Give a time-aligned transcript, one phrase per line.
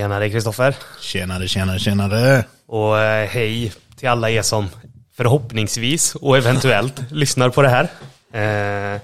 [0.00, 0.74] Tjenare Kristoffer.
[1.00, 2.44] Tjenare, tjenare, tjenare.
[2.66, 4.68] Och eh, hej till alla er som
[5.12, 7.84] förhoppningsvis och eventuellt lyssnar på det här.
[8.32, 9.00] Eh,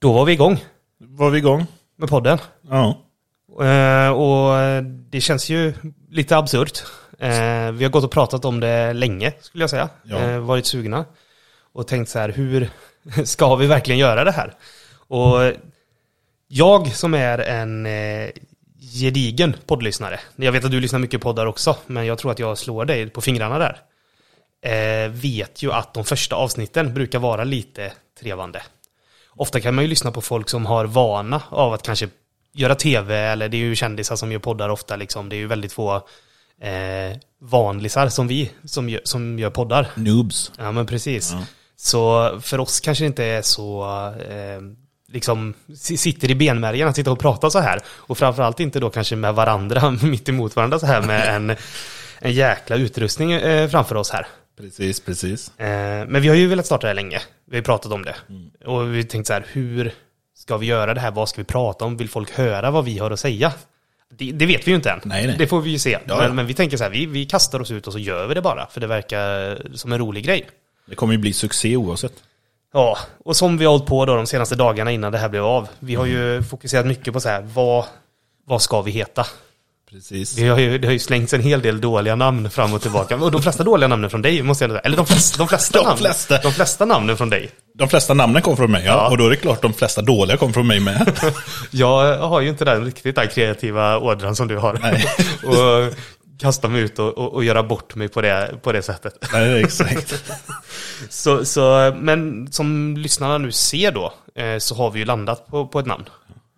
[0.00, 0.64] då var vi igång
[0.98, 1.66] Var vi igång?
[1.96, 2.38] med podden.
[2.70, 2.98] Ja.
[3.64, 5.74] Eh, och det känns ju
[6.10, 6.82] lite absurt.
[7.18, 9.88] Eh, vi har gått och pratat om det länge, skulle jag säga.
[10.02, 10.18] Ja.
[10.18, 11.04] Eh, varit sugna.
[11.72, 12.70] Och tänkt så här, hur
[13.24, 14.54] ska vi verkligen göra det här?
[15.08, 15.52] Och
[16.48, 18.30] jag som är en eh,
[19.00, 20.20] gedigen poddlyssnare.
[20.36, 23.10] Jag vet att du lyssnar mycket poddar också, men jag tror att jag slår dig
[23.10, 23.80] på fingrarna där.
[24.62, 28.62] Eh, vet ju att de första avsnitten brukar vara lite trevande.
[29.28, 32.08] Ofta kan man ju lyssna på folk som har vana av att kanske
[32.52, 35.28] göra tv, eller det är ju kändisar som gör poddar ofta liksom.
[35.28, 35.94] Det är ju väldigt få
[36.60, 39.90] eh, vanlisar som vi som gör, som gör poddar.
[39.94, 40.52] Noobs.
[40.58, 41.32] Ja men precis.
[41.32, 41.44] Ja.
[41.76, 43.84] Så för oss kanske det inte är så,
[44.28, 44.60] eh,
[45.12, 47.80] liksom, si- sitter i benmärgen att sitta och prata så här.
[47.86, 51.56] Och framförallt inte då kanske med varandra, mitt emot varandra så här med en,
[52.18, 54.26] en jäkla utrustning eh, framför oss här.
[54.60, 55.58] Precis, precis.
[55.58, 57.20] Eh, men vi har ju velat starta det här länge.
[57.46, 58.14] Vi har ju pratat om det.
[58.28, 58.50] Mm.
[58.64, 59.92] Och vi tänkte så här, hur
[60.38, 61.10] ska vi göra det här?
[61.10, 61.96] Vad ska vi prata om?
[61.96, 63.52] Vill folk höra vad vi har att säga?
[64.18, 65.00] Det, det vet vi ju inte än.
[65.04, 65.36] Nej, nej.
[65.38, 65.90] Det får vi ju se.
[65.90, 66.32] Ja, men, ja.
[66.32, 68.42] men vi tänker så här, vi, vi kastar oss ut och så gör vi det
[68.42, 68.66] bara.
[68.66, 70.48] För det verkar som en rolig grej.
[70.86, 72.12] Det kommer ju bli succé oavsett.
[72.72, 75.44] Ja, och som vi har hållit på då de senaste dagarna innan det här blev
[75.44, 75.68] av.
[75.78, 77.84] Vi har ju fokuserat mycket på så här, vad,
[78.46, 79.26] vad ska vi heta?
[79.90, 80.38] Precis.
[80.38, 83.16] Vi har ju, det har ju slängts en hel del dåliga namn fram och tillbaka.
[83.16, 84.80] Och de flesta dåliga namnen från dig, måste jag säga.
[84.80, 86.38] Eller de flesta, de flesta, De namn, flesta.
[86.42, 87.50] de flesta namnen från dig.
[87.74, 88.92] De flesta namnen kom från mig, ja.
[88.92, 89.10] Ja.
[89.10, 91.12] Och då är det klart de flesta dåliga kom från mig med.
[91.70, 94.78] Jag har ju inte den riktigt den kreativa ådran som du har.
[94.82, 95.04] Nej.
[95.44, 95.94] och
[96.42, 99.14] kasta mig ut och, och, och göra bort mig på det, på det sättet.
[99.32, 100.24] Nej, exakt.
[101.08, 105.66] Så, så, men som lyssnarna nu ser då, eh, så har vi ju landat på,
[105.66, 106.04] på ett namn.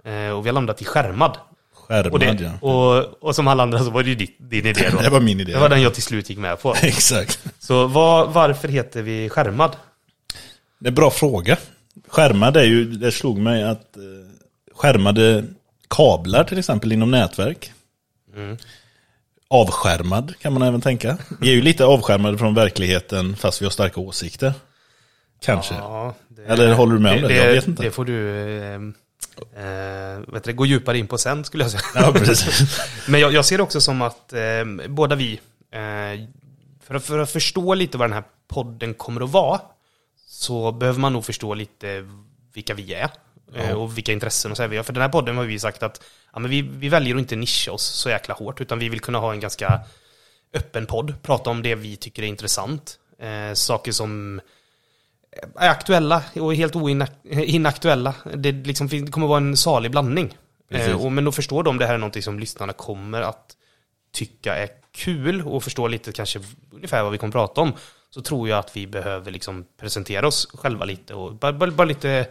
[0.04, 1.38] Eh, och vi har landat i skärmad.
[1.74, 2.68] Och, Skärmad, det, ja.
[2.68, 4.98] och, och som alla andra så var det ju din idé då.
[5.02, 5.52] Det var min idé.
[5.52, 6.74] Det var den jag till slut gick med på.
[6.82, 7.44] Exakt.
[7.58, 9.76] Så vad, varför heter vi skärmad?
[10.78, 11.56] Det är en bra fråga.
[12.08, 14.02] Skärmad är ju, det slog mig att eh,
[14.76, 15.44] skärmade
[15.90, 17.72] kablar till exempel inom nätverk.
[18.36, 18.56] Mm.
[19.54, 21.18] Avskärmad kan man även tänka.
[21.40, 24.52] Vi är ju lite avskärmade från verkligheten fast vi har starka åsikter.
[25.40, 25.74] Kanske.
[25.74, 27.34] Ja, det, Eller håller du med om det?
[27.34, 27.82] Jag vet inte.
[27.82, 28.74] Det får du eh,
[29.64, 31.82] eh, vet du, gå djupare in på sen skulle jag säga.
[31.94, 32.78] Ja, precis.
[33.08, 34.40] Men jag, jag ser det också som att eh,
[34.88, 35.40] båda vi,
[35.72, 36.28] eh,
[36.86, 39.60] för, att, för att förstå lite vad den här podden kommer att vara,
[40.26, 42.08] så behöver man nog förstå lite
[42.54, 43.10] vilka vi är.
[43.54, 44.84] Eh, Och vilka intressen och så här vi har.
[44.84, 47.36] För den här podden har vi sagt att ja, men vi, vi väljer att inte
[47.36, 49.80] nischa oss så jäkla hårt, utan vi vill kunna ha en ganska
[50.54, 52.98] öppen podd, prata om det vi tycker är intressant.
[53.18, 54.40] Eh, saker som
[55.56, 58.14] är aktuella och helt oinaktuella.
[58.34, 60.36] Det, liksom, det kommer vara en salig blandning.
[60.70, 63.56] Eh, och, men då förstår de det här är någonting som lyssnarna kommer att
[64.12, 66.40] tycka är kul och förstå lite kanske
[66.72, 67.72] ungefär vad vi kommer prata om.
[68.10, 71.84] Så tror jag att vi behöver liksom presentera oss själva lite och bara, bara, bara
[71.84, 72.26] lite,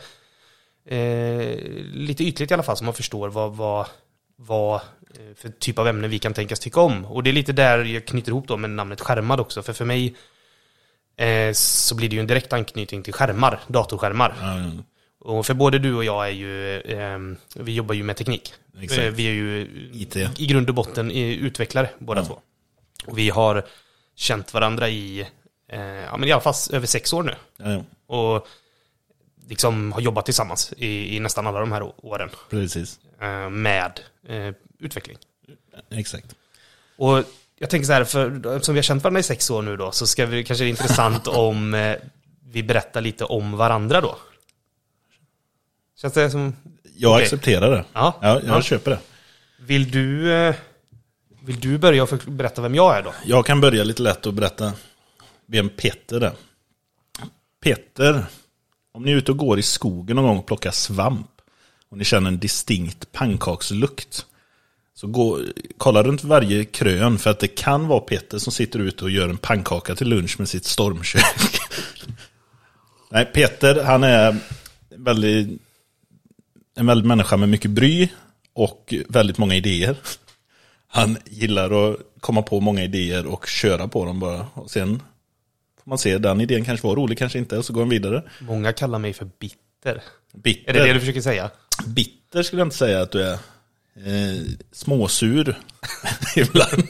[0.86, 1.58] eh,
[1.94, 3.88] lite ytligt i alla fall så man förstår vad, vad,
[4.36, 7.06] vad eh, för typ av ämnen vi kan tänkas tycka om.
[7.06, 9.64] Och det är lite där jag knyter ihop då med namnet skärmad också.
[9.64, 10.16] För för mig
[11.18, 14.36] eh, så blir det ju en direkt anknytning till skärmar, datorskärmar.
[14.42, 14.84] Ja.
[15.20, 17.20] Och för både du och jag är ju, eh,
[17.56, 18.54] vi jobbar ju med teknik.
[18.82, 19.02] Exakt.
[19.02, 20.16] Eh, Vi är ju IT.
[20.40, 22.26] i grund och botten utvecklare båda Ja.
[22.26, 22.40] två.
[23.06, 23.66] Och vi har
[24.16, 25.28] känt varandra i,
[25.72, 27.36] eh, ja men i alla fall över sex år nu.
[27.58, 27.84] Ja.
[28.16, 28.48] Och
[29.50, 32.30] liksom har jobbat tillsammans i, i nästan alla de här åren.
[32.50, 33.00] Precis.
[33.22, 35.18] Eh, med eh, utveckling.
[35.92, 36.36] Exakt.
[36.98, 37.24] Och
[37.60, 39.92] jag tänker så här, för eftersom vi har känt varandra i sex år nu då,
[39.92, 41.96] så ska vi kanske det är intressant om eh,
[42.52, 44.18] vi berättar lite om varandra då.
[46.02, 46.56] Känns det som...
[46.96, 47.24] Jag Okej.
[47.24, 47.86] accepterar det.
[47.94, 48.18] Ja.
[48.22, 48.62] Ja, jag Ja.
[48.62, 49.00] köper det.
[49.60, 50.56] Vill du, eh,
[51.42, 53.14] vill du börja och berätta vem jag är då?
[53.26, 54.74] Jag kan börja lite lätt och berätta
[55.46, 56.34] vem Peter är.
[57.64, 58.26] Peter,
[58.94, 61.32] om ni är ute och går i skogen någon gång och plockar svamp
[61.90, 64.26] och ni känner en distinkt pannkakslukt.
[64.96, 65.40] Så gå,
[65.78, 69.30] kolla runt varje krön för att det kan vara Peter som sitter ute och gör
[69.30, 71.60] en pannkaka till lunch med sitt stormkök.
[73.10, 74.38] Nej, Peter han är
[74.96, 75.62] väldigt,
[76.76, 78.10] en väldigt människa med mycket bry
[78.54, 79.98] och väldigt många idéer.
[80.88, 84.48] Han gillar att komma på många idéer och köra på dem bara.
[84.54, 85.02] Och sen
[85.90, 88.24] man se, den idén kanske var rolig, kanske inte, och så går han vidare.
[88.42, 90.04] Många kallar mig för bitter.
[90.34, 91.52] Bitter, Är det det du försöker säga?
[91.88, 93.34] bitter skulle jag inte säga att du är.
[93.96, 94.42] Eh,
[94.72, 95.60] småsur
[96.36, 96.84] ibland.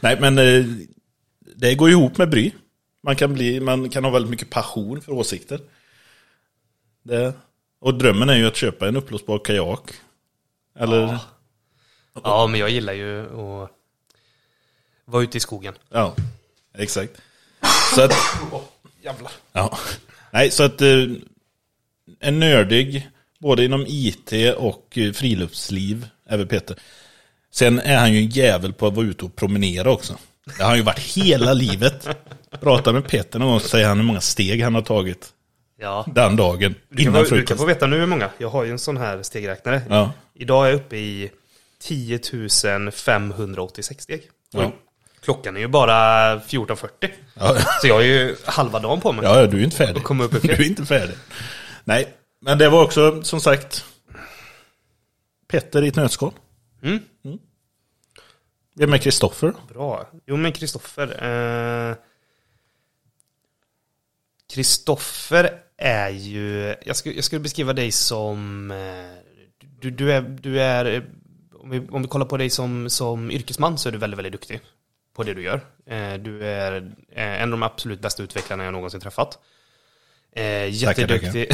[0.00, 0.64] Nej, men eh,
[1.56, 2.52] det går ihop med bry.
[3.02, 5.60] Man kan, bli, man kan ha väldigt mycket passion för åsikter.
[7.02, 7.32] Det,
[7.80, 9.90] och drömmen är ju att köpa en uppblåsbar kajak.
[10.78, 11.18] Eller Ja.
[12.24, 13.70] Ja, men jag gillar ju att
[15.04, 15.74] vara ute i skogen.
[15.90, 16.14] Ja,
[16.74, 17.12] exakt.
[17.94, 18.12] Så att,
[19.02, 19.32] Jävlar.
[19.52, 19.78] ja.
[20.30, 20.88] Nej, så att eh,
[22.20, 23.08] en nördig,
[23.40, 26.76] både inom IT och eh, friluftsliv, är väl Peter.
[27.52, 30.16] Sen är han ju en jävel på att vara ute och promenera också.
[30.56, 32.08] Det har han ju varit hela livet.
[32.60, 35.28] Prata med Peter någon gång så säger han hur många steg han har tagit
[35.80, 36.06] Ja.
[36.14, 36.74] den dagen.
[36.88, 37.60] Du kan, Innan få, du kan frukost.
[37.60, 38.30] få veta nu hur många.
[38.38, 39.82] Jag har ju en sån här stegräknare.
[39.88, 40.12] Ja.
[40.34, 41.30] Idag är jag uppe i
[41.80, 42.20] 10
[42.92, 44.22] 586 steg.
[44.52, 44.72] Ja.
[45.22, 45.92] Klockan är ju bara
[46.38, 47.10] 14.40.
[47.34, 47.56] Ja.
[47.80, 49.24] Så jag har ju halva dagen på mig.
[49.24, 50.02] Ja, du är inte färdig.
[50.02, 51.14] Komma upp Du är inte färdig.
[51.84, 52.08] Nej,
[52.40, 53.84] men det var också som sagt
[55.48, 56.32] Petter i ett nötskal.
[56.82, 56.98] Mm.
[58.74, 59.52] Vem är Kristoffer?
[59.68, 60.08] Bra.
[60.26, 61.24] Jo men Kristoffer.
[61.24, 61.96] Eh...
[64.54, 68.76] Kristoffer är ju, jag skulle, jag skulle beskriva dig som, eh,
[69.80, 71.02] du, du är, du är eh,
[71.54, 74.32] om, vi, om vi kollar på dig som, som yrkesman så är du väldigt, väldigt
[74.32, 74.60] duktig
[75.14, 75.60] på det du gör.
[75.86, 79.38] Eh, Du är eh, en av de absolut bästa utvecklarna jag någonsin träffat.
[80.36, 81.48] Eh, jätteduktig.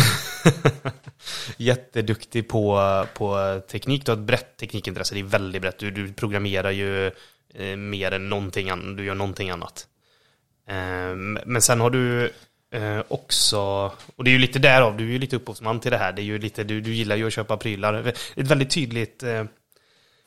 [1.57, 4.07] jätteduktig på, på teknik.
[4.07, 5.15] Du har ett brett teknikintresse.
[5.15, 5.79] Det är väldigt brett.
[5.79, 7.11] Du, du programmerar ju
[7.77, 8.97] mer än någonting annat.
[8.97, 9.87] Du gör någonting annat.
[11.45, 12.33] Men sen har du
[12.71, 13.59] eh, också,
[14.17, 16.13] och det är ju lite därav, du är ju lite upphovsman till det här.
[16.13, 18.07] Det är ju lite, du, du gillar ju att köpa prylar.
[18.37, 19.45] Ett väldigt tydligt eh,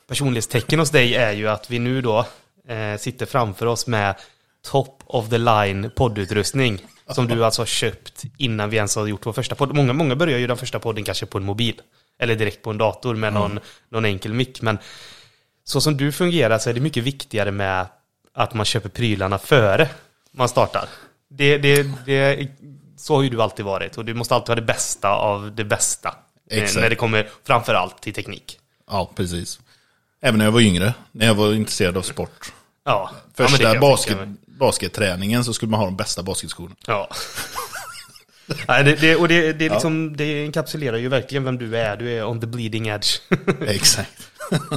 [0.08, 2.26] personlighetstecken hos dig är ju att vi nu då
[2.68, 4.14] eh, sitter framför oss med
[4.62, 6.78] top of the line poddutrustning.
[7.08, 9.74] Som du alltså har köpt innan vi ens har gjort vår första podd.
[9.74, 11.80] Många, många börjar ju den första podden kanske på en mobil.
[12.18, 14.62] Eller direkt på en dator med någon, någon enkel mick.
[14.62, 14.78] Men
[15.64, 17.86] så som du fungerar så är det mycket viktigare med
[18.34, 19.88] att man köper prylarna före
[20.32, 20.88] man startar.
[21.30, 22.48] Det, det, det,
[22.96, 23.98] så har ju du alltid varit.
[23.98, 26.14] Och du måste alltid ha det bästa av det bästa.
[26.50, 26.80] eh, Exakt.
[26.82, 28.58] När det kommer framför allt till teknik.
[28.90, 29.60] Ja, precis.
[30.22, 32.52] Även när jag var yngre, när jag var intresserad av sport.
[32.84, 33.10] Ja.
[33.36, 36.74] ja, Första jag basket, basketträningen så skulle man ha de bästa basketskorna.
[36.86, 37.08] Ja.
[38.68, 41.96] Nej, det, det, och det, det, liksom, det enkapsulerar ju verkligen vem du är.
[41.96, 43.18] Du är on the bleeding edge.
[43.66, 44.28] Exakt.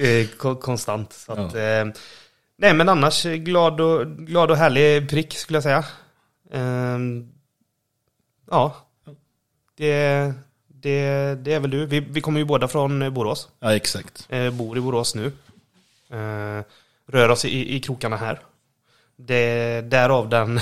[0.00, 1.12] Eh, ko- Konstant.
[1.12, 1.84] Så att, eh,
[2.58, 5.84] nej, men annars eh, glad och, glad och härlig prick skulle jag säga.
[8.50, 8.76] Ja.
[9.76, 10.32] Det,
[10.80, 11.86] det, det är väl du.
[11.86, 13.48] Vi, vi kommer ju båda från eh, Borås.
[13.60, 14.26] Ja, exakt.
[14.28, 15.26] Eh, bor i Borås nu.
[16.10, 16.64] Eh,
[17.12, 18.40] rör oss i, i krokarna här.
[19.16, 20.60] Det, därav den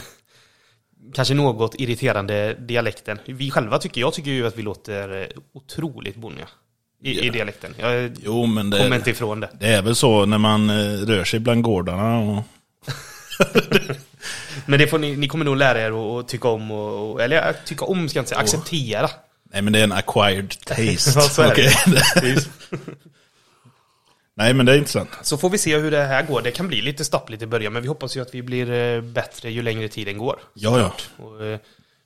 [1.14, 3.18] kanske något irriterande dialekten.
[3.26, 6.48] Vi själva tycker, jag tycker ju att vi låter eh, otroligt bonniga
[7.02, 7.32] i, i Ja.
[7.32, 7.74] dialekten.
[7.78, 9.48] Jag Jo, men kommer det, inte ifrån det.
[9.60, 12.18] det är väl så när man eh, rör sig bland gårdarna.
[12.18, 12.42] Och,
[14.66, 17.84] Men det får ni, ni kommer nog lära er att, tycka om, och, eller tycka
[17.84, 19.10] om ska jag inte säga, acceptera.
[19.56, 21.42] Nej, men det är en acquired taste.
[21.42, 21.50] Ja.
[22.20, 22.48] Precis.
[24.34, 25.10] nej, men det är intressant.
[25.22, 26.42] Så får vi se hur det här går.
[26.42, 29.00] Det kan bli lite stappligt i början, men vi hoppas ju att vi blir eh,
[29.00, 30.38] bättre ju längre tiden går.
[30.54, 30.94] Ja, ja.
[31.24, 31.58] Och, eh,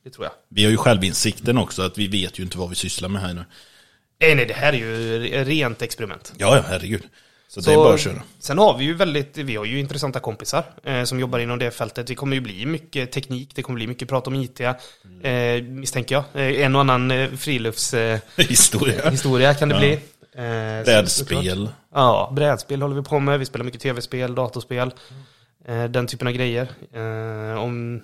[0.05, 0.33] det tror jag.
[0.49, 3.35] Vi har ju självinsikten också att vi vet ju inte vad vi sysslar med här
[3.35, 3.45] nu.
[4.21, 6.33] Nej, nej, det här är ju re- rent experiment.
[6.39, 7.03] Ja, ja, herregud.
[7.53, 8.23] Så, det är bara att köra.
[8.39, 11.71] Sen har vi ju väldigt, vi har ju intressanta kompisar eh, som jobbar inom det
[11.71, 12.07] fältet.
[12.07, 16.15] Det kommer ju bli mycket teknik, det kommer bli mycket prat om IT, eh, misstänker
[16.15, 16.25] jag.
[16.35, 19.55] Eh, en och annan eh, friluftshistoria eh, Historia.
[19.55, 19.79] kan det Ja.
[19.81, 19.93] bli.
[20.35, 21.69] Eh, Brädspel.
[21.95, 23.39] Ja, brädspel håller vi på med.
[23.39, 24.91] Vi spelar mycket tv-spel, datorspel.
[25.69, 26.69] Eh, den typen av grejer.
[26.95, 28.03] Eh, om,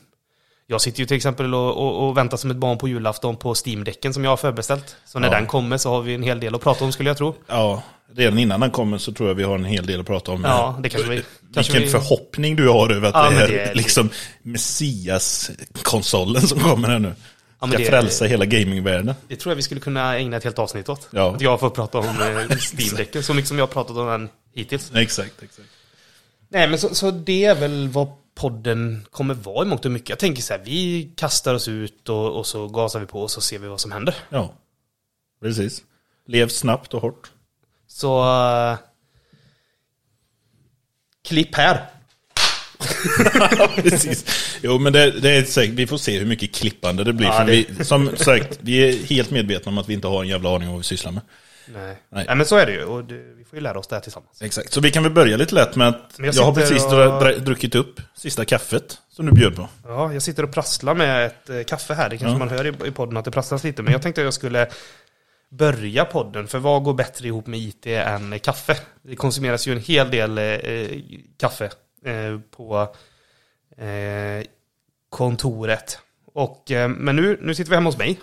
[0.66, 3.54] jag sitter ju till exempel och, och, och väntar som ett barn på julafton på
[3.54, 4.96] Steam-däcken som jag har förbeställt.
[5.04, 5.34] Så när Ja.
[5.34, 7.34] den kommer så har vi en hel del att prata om skulle jag tro.
[7.46, 7.82] Ja,
[8.14, 10.44] redan innan den kommer så tror jag vi har en hel del att prata om.
[10.44, 11.22] Ja, det kanske vi...
[11.54, 14.10] Kanske Vilken vi förhoppning du har över att Ja, det är, det är- liksom
[14.42, 17.12] Messias-konsolen som kommer här nu.
[17.60, 19.14] Ja, Ska det- frälsa hela gamingvärlden.
[19.28, 21.08] det tror jag vi skulle kunna ägna ett helt avsnitt åt.
[21.10, 21.34] Ja.
[21.34, 22.12] Att jag får prata om eh,
[22.58, 23.22] Steam-däcken.
[23.22, 24.90] Så mycket som jag har pratat om den hittills.
[24.94, 25.68] Exakt, exakt.
[26.48, 30.08] Nej, men så, så det är väl vad podden kommer vara i mångt och mycket.
[30.08, 33.30] Jag tänker så här, vi kastar oss ut och, och så gasar vi på och
[33.30, 34.14] så ser vi vad som händer.
[34.28, 34.54] Ja,
[35.42, 35.82] precis.
[36.26, 37.30] Lev snabbt och hårt.
[37.86, 38.22] Så...
[38.24, 38.78] eh,
[41.28, 41.86] klipp här.
[43.82, 44.24] Precis.
[44.62, 47.26] Jo, men det, det är säkert, vi får se hur mycket klippande det blir.
[47.26, 50.28] Ja, det- Vi, som sagt, vi är helt medvetna om att vi inte har en
[50.28, 51.22] jävla aning om vad vi sysslar med.
[51.68, 51.96] Nej.
[52.08, 52.24] Nej.
[52.26, 52.36] Nej.
[52.36, 52.84] men så är det ju.
[52.84, 54.42] Och det, får ju lära oss det här tillsammans.
[54.42, 54.72] Exakt.
[54.72, 57.74] Så vi kan väl börja lite lätt med att jag, jag har precis och- druckit
[57.74, 59.68] upp sista kaffet som du bjöd på.
[59.84, 62.08] Ja, jag sitter och prasslar med ett eh, kaffe här.
[62.08, 62.38] Det kanske Ja.
[62.38, 63.82] man hör i, i podden att det prasslas lite.
[63.82, 64.68] Men jag tänkte att jag skulle
[65.50, 66.46] börja podden.
[66.48, 68.76] För vad går bättre ihop med IT än kaffe?
[69.02, 71.00] Det konsumeras ju en hel del eh,
[71.38, 71.64] kaffe
[72.04, 72.94] eh, på
[73.78, 74.46] eh,
[75.10, 75.98] kontoret.
[76.34, 78.20] Och, eh, men nu, nu sitter vi hemma hos mig.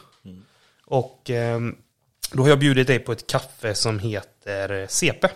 [0.86, 1.60] Och eh,
[2.32, 4.30] då har jag bjudit dig på ett kaffe som heter
[4.88, 5.28] CP.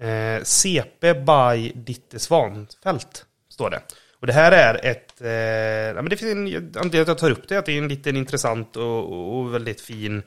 [0.00, 3.82] Eh, CP by Ditte Svanfält, står det.
[4.20, 7.18] Och det här är ett, eh, ja, men det finns en, anledningen till att jag
[7.18, 10.22] tar upp det, att det är en liten intressant och, och väldigt fin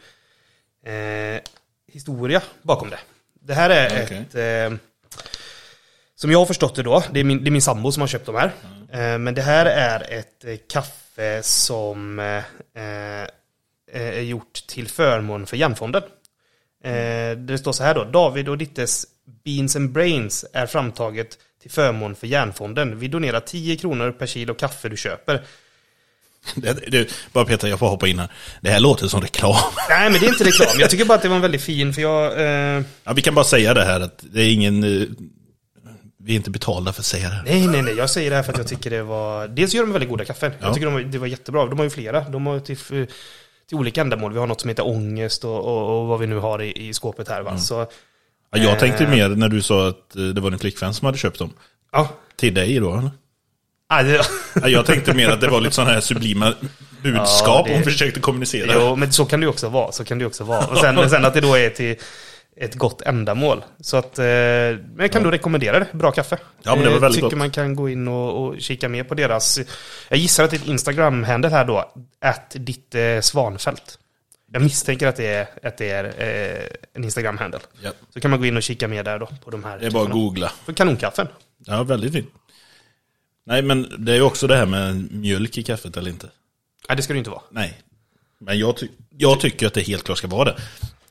[0.86, 1.42] eh,
[1.88, 3.00] historia bakom det.
[3.34, 4.18] Det här är Okej.
[4.18, 4.36] ett,
[4.72, 4.78] eh,
[6.16, 8.08] som jag har förstått det då, det är min, det är min sambo som har
[8.08, 8.52] köpt de här.
[8.92, 12.44] Eh, men det här är ett eh, kaffe som eh,
[13.92, 16.04] är gjort till förmån för Hjärnfonden.
[16.86, 19.06] Eh, det står så här då, David och Dittes
[19.46, 23.00] Beans and Brains är framtaget till förmån för Hjärnfonden.
[23.00, 25.44] Vi donerar 10 kronor per kilo kaffe du köper.
[26.88, 28.32] Det, bara Peter, jag får hoppa in här.
[28.62, 29.56] Det här låter som reklam.
[29.90, 31.94] Nej men det är inte reklam, jag tycker bara att det var en väldigt fin,
[31.94, 32.40] för jag...
[32.42, 34.84] Eh, Ja, vi kan bara säga det här att det är ingen...
[34.84, 35.08] eh,
[36.18, 37.42] Vi är inte betalda för att säga det.
[37.46, 39.48] nej nej nej, jag säger det här för att jag tycker det var...
[39.48, 40.52] Dels gör de väldigt goda kaffen.
[40.60, 40.66] Ja.
[40.68, 41.66] Jag tycker de, det var jättebra.
[41.66, 42.22] De har ju flera.
[42.30, 42.78] De har till,
[43.70, 44.34] till olika ändamål.
[44.34, 46.94] Vi har något som heter ångest och, och, och vad vi nu har i, i
[46.94, 47.58] skåpet här va.
[47.58, 47.86] Så,
[48.52, 49.10] Ja, jag tänkte Eh.
[49.10, 51.54] mer när du sa att eh, det var din flickvän som hade köpt dem.
[51.92, 52.08] ja.
[52.36, 53.12] Till dig då, eller?
[54.62, 56.54] Ja, Jag tänkte mer att det var lite sådana här sublima
[57.02, 58.72] budskap Ja, det- hon försökte kommunicera.
[58.76, 59.92] Jo, men så kan det ju också vara.
[59.92, 60.66] Så kan det också vara.
[60.68, 61.96] Och sen, sen att det då är till
[62.58, 63.64] ett gott ändamål.
[63.80, 65.88] Så att, eh, men jag kan då rekommendera det.
[65.94, 66.38] Bra kaffe.
[66.64, 67.38] Ja, men det var Eh, väldigt Tycker gott.
[67.38, 69.60] man kan gå in och, och kika mer på deras...
[70.10, 71.92] Jag gissar att det är ett Instagram-handle här då.
[72.22, 74.00] Att ditt eh, svanfält.
[74.54, 77.60] Jag misstänker att det är, att det är eh, en Instagram-handle.
[77.82, 79.80] Ja, Så kan man gå in och kika mer där då på de här.
[79.80, 80.52] det är bara att googla.
[80.66, 81.28] För kanonkaffen.
[81.66, 82.30] Ja, väldigt fint.
[83.46, 86.28] Nej, men det är ju också det här med mjölk i kaffet eller inte.
[86.90, 87.42] Nej, det ska det inte vara.
[87.50, 87.82] Nej.
[88.40, 90.56] Men jag, ty jag tycker att det helt klart ska vara det.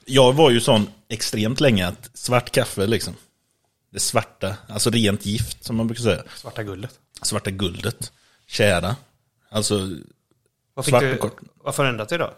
[0.07, 3.15] Jag var ju sån extremt länge att svart kaffe liksom.
[3.91, 6.23] Det svarta, alltså rent gift som man brukar säga.
[6.37, 6.99] Svarta guldet.
[7.23, 8.13] Svarta guldet.
[8.47, 8.97] Kära.
[9.49, 9.91] Alltså,
[10.75, 11.37] Vad fick Svart du, och kort.
[11.65, 12.35] vad förändrat dig då?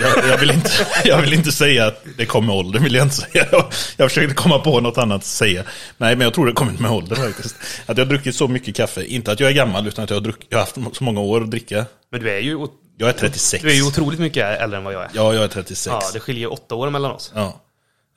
[0.00, 0.70] Jag, jag, vill inte,
[1.04, 3.46] jag vill inte säga att det kom med åldern, vill jag inte säga.
[3.96, 5.64] Jag, försökte komma på något annat att säga.
[5.96, 7.56] Nej, men jag tror det kommit med åldern faktiskt.
[7.86, 9.04] Att jag har druckit så mycket kaffe.
[9.04, 11.20] Inte att jag är gammal, utan att jag har, druck, jag har haft så många
[11.20, 11.86] år att dricka.
[12.10, 13.62] Men du är ju, Jag är 36.
[13.62, 15.10] du är ju otroligt mycket äldre än vad jag är.
[15.14, 15.86] Ja, jag är 36.
[15.86, 17.32] Ja, det skiljer åtta år mellan oss.
[17.34, 17.60] Ja,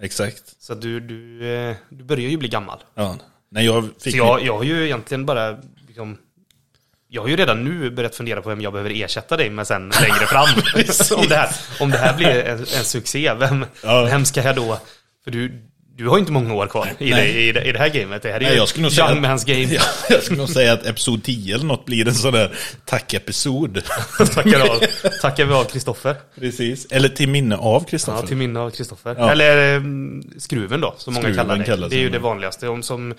[0.01, 0.43] exakt.
[0.59, 2.79] Så du, du, eh, du börjar ju bli gammal.
[2.95, 3.17] Ja.
[3.51, 5.57] Nej, jag fick Så jag, jag har ju egentligen bara
[5.87, 6.17] liksom,
[7.09, 9.91] Jag har ju redan nu börjat fundera på vem jag behöver ersätta dig med sen
[10.01, 10.47] längre fram.
[11.21, 14.01] om, det här, om det här blir en, en succé, vem, Ja.
[14.05, 14.79] vem ska jag då...
[15.23, 15.61] För du,
[15.97, 18.21] du har ju inte många år kvar i, det, i, det, i det här gamet.
[18.21, 19.73] Det här är Nej, ju jag skulle nog young säga- man's game.
[19.73, 23.81] Ja, jag skulle nog säga att episod 10 eller något blir en sån där tackepisod.
[24.33, 24.79] Tackar, av,
[25.21, 26.15] tackar vi av Kristoffer.
[26.39, 26.85] Precis.
[26.91, 28.27] Eller till minne av Ja, Kristoffer.
[28.27, 29.15] till minne av Kristoffer.
[29.19, 29.31] Ja.
[29.31, 31.95] Eller mm, skruven då, som många Skruven kallar det.
[31.95, 32.21] det är ju det ja.
[32.23, 32.67] vanligaste.
[32.67, 33.13] Om som,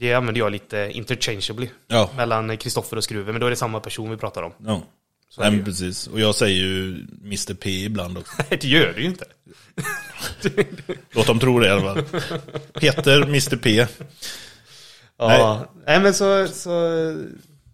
[0.00, 1.68] det använder jag lite interchangeably.
[1.86, 2.10] Ja.
[2.16, 4.52] Mellan Kristoffer och skruven, men då är det samma person vi pratar om.
[4.58, 4.82] ja.
[5.30, 6.06] Så Nej, men precis.
[6.06, 8.32] Och jag säger ju Mr P ibland också.
[8.38, 9.24] Nej, det gör det ju inte.
[11.10, 12.04] Låt dem tro det i alla fall.
[12.72, 13.86] Peter, Mr P.
[15.18, 16.70] Ja, nej men så, så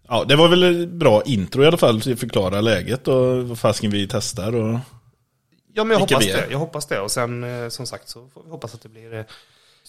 [0.08, 3.48] Ja, det var väl ett bra intro i alla fall till att förklara läget och
[3.48, 4.78] vad fasken vi testar och...
[5.74, 6.46] Ja men jag hoppas det.
[6.50, 7.00] Jag hoppas det.
[7.00, 9.26] Och sen eh, som sagt så får vi hoppas att det blir...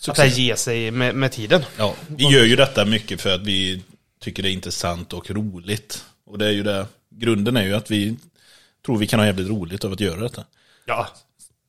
[0.08, 1.66] Att här ger sig med, med tiden.
[1.78, 3.84] Ja, vi gör ju detta mycket för att vi
[4.22, 6.06] tycker det är intressant och roligt.
[6.26, 8.16] Och det är ju det, grunden är ju att vi
[8.86, 10.44] tror vi kan ha jävligt roligt av att göra detta.
[10.86, 11.08] Ja,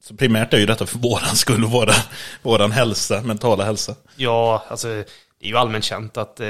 [0.05, 1.95] Så primärt är ju detta för våran skull och våra,
[2.43, 3.95] våran hälsa, mentala hälsa.
[4.17, 6.47] ja alltså det är ju allmänt känt att eh,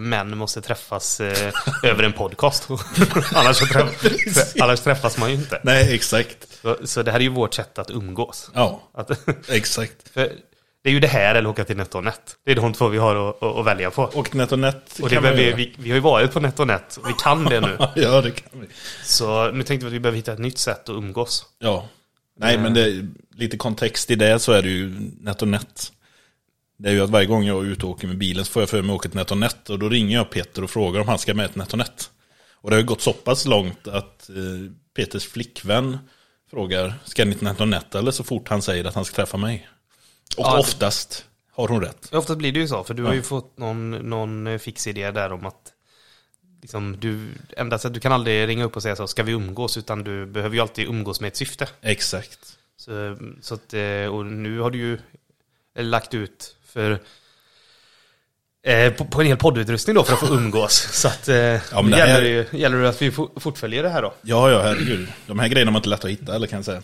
[0.00, 1.52] män måste träffas eh,
[1.82, 2.68] över en podcast.
[3.34, 5.60] annars, träff, annars träffas man ju inte.
[5.64, 6.48] Nej, exakt.
[6.62, 8.50] Så, så det här är ju vårt sätt att umgås.
[8.54, 10.08] Ja, Att, exakt.
[10.08, 10.32] för
[10.82, 12.36] det är ju det här eller åka till NetOnNet.
[12.44, 14.02] Det är de två vi har att, att, välja på.
[14.02, 15.34] Och NetOnNet Och det kan göra.
[15.34, 17.78] vi, vi har ju varit på NetOnNet och vi kan det nu.
[17.96, 18.66] Ja, det kan vi.
[19.04, 21.46] Så nu tänkte vi att vi behöver hitta ett nytt sätt att umgås.
[21.58, 21.88] Ja.
[22.38, 25.92] Nej, men det lite kontext i det så är det ju NetOnNet.
[26.78, 28.62] Det är ju att varje gång jag är ute och åker med bilen så får
[28.62, 31.08] jag för mig att åka till NetOnNet och då ringer jag Peter och frågar om
[31.08, 32.10] han ska med till NetOnNet.
[32.52, 35.98] Och det har ju gått så pass långt att eh, Peters flickvän
[36.50, 39.68] frågar ska ni till NetOnNet eller så fort han säger att han ska träffa mig.
[40.36, 42.14] Och Ja, det- oftast har hon rätt.
[42.14, 43.14] Oftast blir det ju så, för du har Ja.
[43.16, 45.72] ju fått någon, någon fix idé där om att
[46.62, 49.76] liksom, du, enda sätt, du kan aldrig ringa upp och säga så, ska vi umgås?
[49.76, 51.68] Utan du behöver ju alltid umgås med ett syfte.
[51.80, 52.56] Exakt.
[52.76, 54.98] Så, så att, eh, och nu har du ju
[55.74, 56.98] lagt ut för
[58.62, 60.88] eh, på, på en hel poddutrustning då för att få umgås.
[60.92, 63.82] Så att eh, men nu det gäller, det ju, gäller det att vi fo- fortföljer
[63.82, 64.14] det här då.
[64.22, 65.08] Ja, ja, herregud.
[65.26, 66.82] De här grejerna var inte lätta att hitta, eller kan jag säga.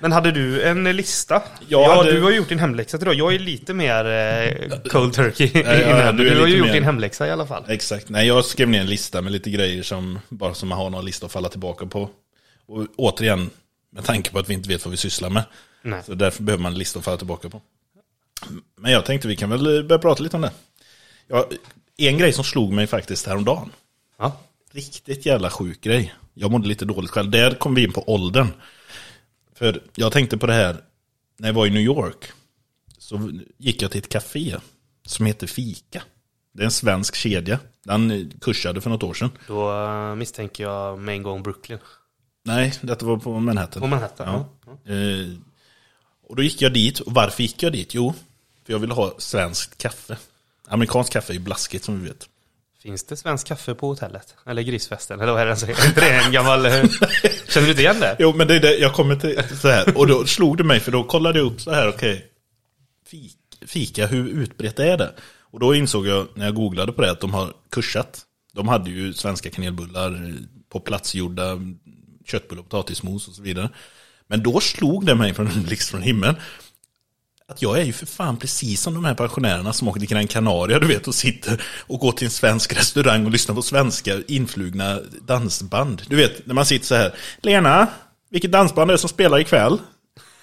[0.00, 1.42] Men hade du en lista?
[1.68, 3.14] Jag ja, hade- du har gjort din hemläxa idag.
[3.14, 6.16] Jag är lite mer eh, cold turkey ja, innan.
[6.16, 7.64] du Du, har ju gjort mer- din hemläxa i alla fall.
[7.68, 8.08] Exakt.
[8.08, 11.04] Nej, jag skrev ner en lista med lite grejer som bara som man har någon
[11.04, 12.10] lista att falla tillbaka på.
[12.66, 13.50] Och återigen,
[13.90, 15.42] med tanke på att vi inte vet vad vi sysslar med,
[15.82, 16.02] Nej.
[16.06, 17.60] Så därför behöver man en lista att falla tillbaka på.
[18.80, 20.50] Men jag tänkte vi kan väl börja prata lite om det.
[21.28, 21.48] Ja,
[21.96, 23.70] en grej som slog mig faktiskt häromdagen.
[24.18, 24.36] Ja.
[24.72, 26.14] Riktigt jävla sjuk grej.
[26.34, 27.30] Jag mådde lite dåligt själv.
[27.30, 28.48] Där kom vi in på åldern.
[29.58, 30.76] För jag tänkte på det här,
[31.36, 32.32] när jag var i New York.
[32.98, 34.56] Så gick jag till ett café
[35.06, 36.02] som heter Fika.
[36.52, 37.58] Det är en svensk kedja.
[37.84, 39.30] Den kursade för något år sedan.
[39.46, 41.78] Då eh, misstänker jag med en gång Brooklyn.
[42.44, 43.82] Nej, detta var på Manhattan.
[43.82, 44.44] På Manhattan?
[44.66, 44.92] Ja.
[44.92, 45.28] Eh,
[46.28, 47.00] och då gick jag dit.
[47.00, 47.94] Och varför gick jag dit?
[47.94, 48.14] Jo,
[48.64, 50.16] för jag ville ha svenskt kaffe.
[50.68, 52.28] Amerikanskt kaffe är ju blaskigt som vi vet.
[52.82, 54.34] Finns det svensk kaffe på hotellet?
[54.46, 55.20] Eller grisfesten?
[55.20, 55.62] Eller vad är det?
[55.62, 56.66] Är inte det en gammal...
[56.66, 56.72] Eh,
[57.48, 58.16] känner du inte igen det?
[58.18, 59.98] Jo, men det är det, jag kommer till så här.
[59.98, 62.26] Och då slog det mig, för då kollade jag upp så här, okej.
[63.06, 63.30] Okay.
[63.66, 65.12] fika, hur utbrett är det?
[65.50, 68.20] Och då insåg jag, när jag googlade på det, att de har kursat.
[68.54, 70.34] De hade ju svenska kanelbullar
[70.68, 71.58] på platsgjorda
[72.26, 73.70] köttbullar, potatismos och så vidare.
[74.26, 76.36] Men då slog det mig från en blixt liksom från himlen.
[77.50, 80.26] Att jag är ju för fan precis som de här pensionärerna som åker till Gran
[80.26, 84.14] Canaria, du vet, och sitter och går till en svensk restaurang och lyssnar på svenska
[84.26, 86.02] influgna dansband.
[86.08, 87.86] Du vet, när man sitter så här, Lena,
[88.30, 89.78] vilket dansband är det som spelar ikväll?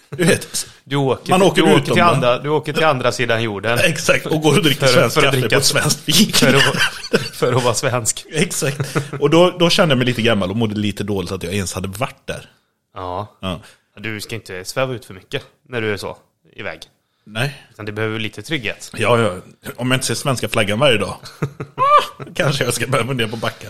[0.09, 3.43] Du vet, Du åker, Man åker du, åker till andra, du åker till andra sidan
[3.43, 3.79] jorden.
[3.83, 6.35] exakt, och går och dricker svensk för att kaffe dricka- på ett svenskt fik.
[6.35, 8.25] För att, för att vara svensk.
[8.31, 11.53] Exakt, och då, då kände jag mig lite gammal och mådde lite dåligt att jag
[11.53, 12.49] ens hade varit där.
[12.95, 13.37] Ja.
[13.41, 13.59] Ja.
[13.97, 16.17] Du ska inte sväva ut för mycket när du är så
[16.55, 16.79] iväg.
[17.27, 18.91] Nej, Utan det behöver lite trygghet.
[18.97, 19.41] Ja, ja,
[19.75, 21.17] om jag inte ser svenska flaggan varje dag.
[21.77, 23.67] Ah, kanske jag ska börja fundera på backa.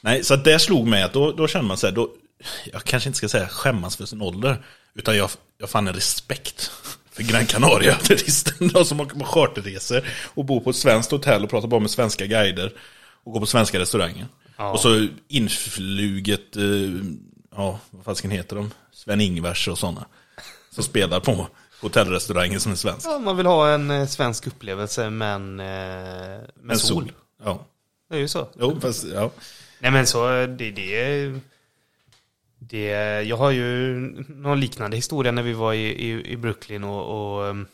[0.00, 2.10] Nej, så det slog mig att då, då känner man så här, då,
[2.72, 6.70] jag kanske inte ska säga skämmas för sin ålder, utan jag, jag fann en respekt
[7.12, 10.02] för Gran Canaria-turisten, de som åker på charterresor
[10.34, 12.72] och bor på ett svenskt hotell och pratar bara med svenska guider
[13.24, 14.26] och går på svenska restauranger.
[14.56, 14.70] Ja.
[14.70, 16.62] Och så influget, eh,
[17.56, 18.70] ja, vad fasken heter de?
[18.92, 20.06] Sven-Ingvars och sådana.
[20.70, 21.48] Som spelar på
[21.82, 23.06] hotellrestaurangen som är svensk.
[23.06, 25.66] Ja, man vill ha en eh, svensk upplevelse men eh,
[26.54, 27.12] med En sol.
[27.44, 27.66] Ja.
[28.08, 28.48] Det är ju så.
[28.58, 29.30] Jo, fast, ja.
[29.78, 31.32] Nej men så det, det,
[32.58, 32.86] det
[33.22, 33.94] Jag har ju
[34.28, 37.66] någon liknande historia när vi var i, i, i Brooklyn och, och um,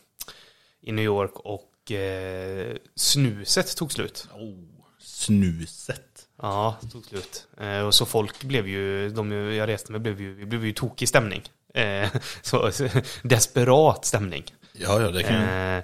[0.81, 4.27] i New York och eh, snuset tog slut.
[4.33, 4.55] Oh,
[4.99, 6.27] snuset.
[6.41, 7.47] Ja, det tog slut.
[7.57, 11.09] Eh, och så folk blev ju, de jag reste med blev ju, blev ju tokig
[11.09, 11.43] stämning.
[11.73, 12.09] Eh,
[12.41, 12.87] så, så,
[13.23, 14.43] desperat stämning.
[14.73, 15.77] Ja, ja, det kan jag.
[15.77, 15.83] Eh,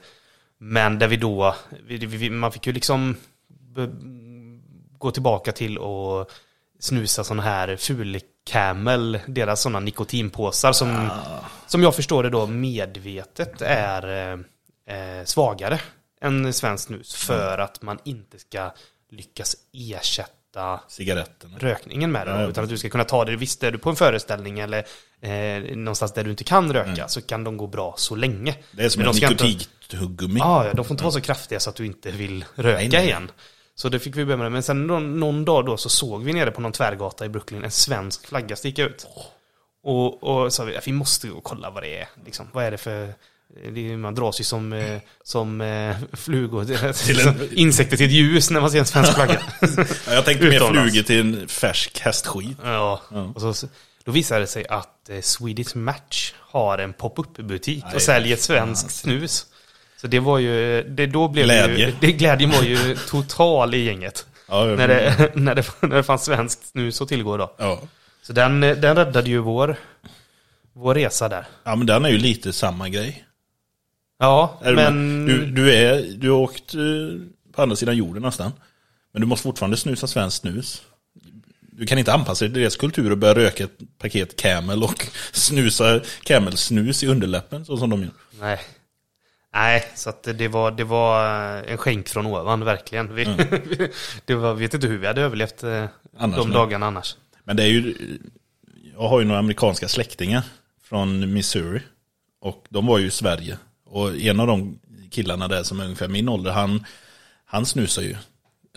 [0.58, 1.56] men där vi då,
[1.88, 3.16] vi, vi, man fick ju liksom
[3.48, 3.90] be,
[4.98, 6.32] gå tillbaka till och
[6.80, 8.20] snusa sådana här ful
[8.50, 11.10] Camel, deras sådana nikotinpåsar som,
[11.68, 14.34] som jag förstår det då medvetet är
[14.88, 15.80] eh, svagare
[16.22, 18.72] än svensk snus för att man inte ska
[19.12, 20.45] lyckas ersätta
[20.88, 21.58] Cigaretterna.
[21.60, 22.48] rökningen med det.
[22.50, 24.86] Utan att du ska kunna ta det, visst är du på en föreställning eller
[25.22, 28.56] eh, någonstans där du inte kan röka så kan de gå bra så länge.
[28.72, 30.40] Det är som Men inte- nikotintuggummi.
[30.40, 33.06] Ja, de får inte vara så kraftiga så att du inte vill röka Nej, nej.
[33.06, 33.32] igen.
[33.76, 34.52] Så det fick vi börja med.
[34.52, 37.64] Men sen någon, någon dag då så såg vi nere på någon tvärgata i Brooklyn
[37.64, 39.08] en svensk flagga sticka ut.
[39.84, 42.08] Och, och sa vi, vi måste gå och kolla vad det är.
[42.26, 43.14] Liksom, vad är det för...
[43.98, 48.62] Man dras ju som, eh, som eh, flugor, till en- insekter till ett ljus när
[48.62, 49.40] man ser en svensk flagga.
[50.08, 52.58] Ja, jag tänkte mer flugor till en färsk hästskit.
[52.64, 53.02] Ja,
[53.36, 53.68] och så,
[54.04, 59.46] då visade det sig att eh, Swedish Match har en pop-up-butik och säljer svenskt snus.
[60.02, 61.86] Så det var ju, det då blev Glädje.
[61.88, 64.26] ju, det, glädjen var ju total i gänget.
[64.50, 67.56] Ja, När det, när, det, när det fanns svenskt snus att tillgå då.
[67.58, 67.82] ja.
[68.22, 69.76] Så den, eh, den räddade ju vår,
[70.74, 71.48] vår resa där.
[71.64, 73.25] ja, men den är ju lite samma grej.
[74.18, 75.26] Ja, Är men...
[75.26, 76.82] du, du, är, du har åkt eh,
[77.52, 78.52] på andra sidan jorden nästan.
[79.12, 80.82] Men du måste fortfarande snusa svenskt snus.
[81.62, 85.06] Du kan inte anpassa dig till deras kultur och börja röka ett paket Camel och
[85.32, 88.12] snusa Camel-snus i underläppen så som de gör.
[88.40, 88.60] Nej.
[89.54, 91.26] Nej, så det var, det var
[91.64, 93.16] en skänk från ovan, verkligen.
[93.16, 93.26] Vi,
[94.26, 95.86] det var, vet inte hur vi hade överlevt eh,
[96.18, 97.16] Annars, de dagarna annars.
[97.44, 97.96] Men det är ju,
[98.94, 100.44] jag har ju några amerikanska släktingar
[100.84, 101.82] från Missouri.
[102.42, 103.58] Och de var ju i Sverige.
[103.86, 104.80] Och en av de
[105.12, 106.86] killarna där som är ungefär min ålder, han,
[107.46, 108.16] han snusar ju.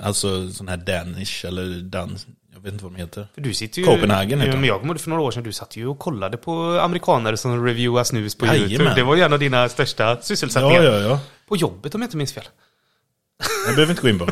[0.00, 2.18] Alltså sån här Danish eller Dan,
[2.54, 3.26] jag vet inte vad de heter.
[3.34, 3.86] För du sitter ju...
[3.86, 6.36] Copenhagen heter ja, men jag kommer för några år sedan, du satt ju och kollade
[6.36, 8.70] på amerikaner som reviewar snus på Jajamän.
[8.70, 8.94] YouTube.
[8.94, 10.82] Det var ju en av dina största sysselsättningar.
[10.82, 11.20] Ja, ja, ja.
[11.48, 12.44] På jobbet om jag inte minns fel.
[13.66, 14.26] Jag behöver inte gå in på.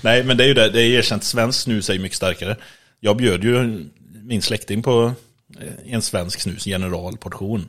[0.00, 0.70] Nej, men det är ju det.
[0.70, 1.24] Det är erkänt.
[1.24, 2.56] Svensk snus är ju mycket starkare.
[3.00, 3.84] Jag bjöd ju
[4.22, 5.12] min släkting på
[5.84, 7.68] en svensk snus, generalportion.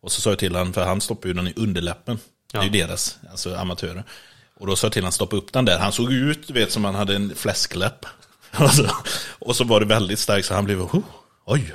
[0.00, 2.18] Och så sa jag till honom, för han stoppar ju den i underläppen.
[2.52, 4.04] Det är ju deras, alltså amatörer.
[4.60, 5.78] Och då sa jag till honom, stoppa upp den där.
[5.78, 8.06] Han såg ut, du vet, som han hade en fläskläpp.
[8.58, 8.90] Och så,
[9.38, 11.00] och så var det väldigt starkt, så han blev, oh,
[11.44, 11.74] oj.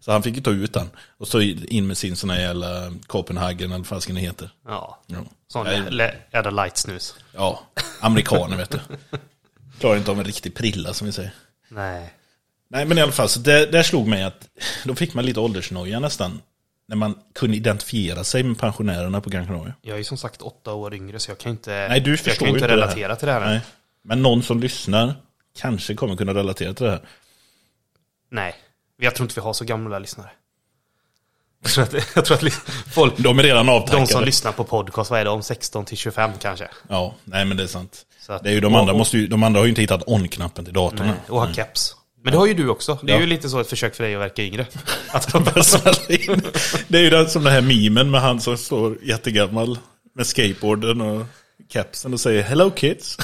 [0.00, 0.90] Så han fick ju ta ut den.
[1.18, 4.50] Och så in med sin sån här jävla Copenhagen eller vad det heter.
[4.66, 5.02] Ja.
[5.06, 5.18] Ja.
[5.48, 5.82] Sån Nej.
[5.90, 7.14] le- Ädla light snus.
[7.34, 7.62] Ja,
[8.00, 8.80] amerikaner vet du.
[9.78, 11.34] Klarar inte av en riktig prilla som vi säger.
[11.68, 12.14] Nej.
[12.70, 14.48] Nej men i alla fall, så det, det slog mig att
[14.84, 16.40] då fick man lite åldersnoja nästan.
[16.86, 19.74] När man kunde identifiera sig med pensionärerna på Gran Canaria.
[19.82, 22.34] Jag är som sagt åtta år yngre så jag kan inte, Nej, du jag förstår
[22.46, 23.40] kan inte inte det relatera till det här.
[23.46, 23.60] Nej.
[24.04, 25.14] Men någon som lyssnar
[25.58, 27.00] kanske kommer kunna relatera till det här.
[28.30, 28.54] Nej.
[28.96, 30.30] Jag tror inte vi har så gamla lyssnare.
[31.62, 32.52] Jag tror att, jag tror att
[32.92, 34.06] folk, De är redan de avtackade.
[34.06, 36.68] som lyssnar på podcast, vad är det, om 16 till 25 kanske?
[36.88, 38.06] Ja, nej men det är sant.
[38.28, 40.64] Att- det är ju de andra, måste ju, de andra har ju inte hittat on-knappen
[40.64, 41.12] till datorn.
[41.28, 41.96] Och ha keps.
[42.24, 42.98] Men det har ju du också.
[43.02, 43.20] Det är Ja.
[43.20, 44.66] ju lite så ett försök för dig att verka yngre.
[45.12, 45.32] Att
[46.88, 49.78] det är ju den, som den här memen med han som står jättegammal
[50.16, 51.26] med skateboarden och
[51.72, 53.16] kepsen och säger Hello kids.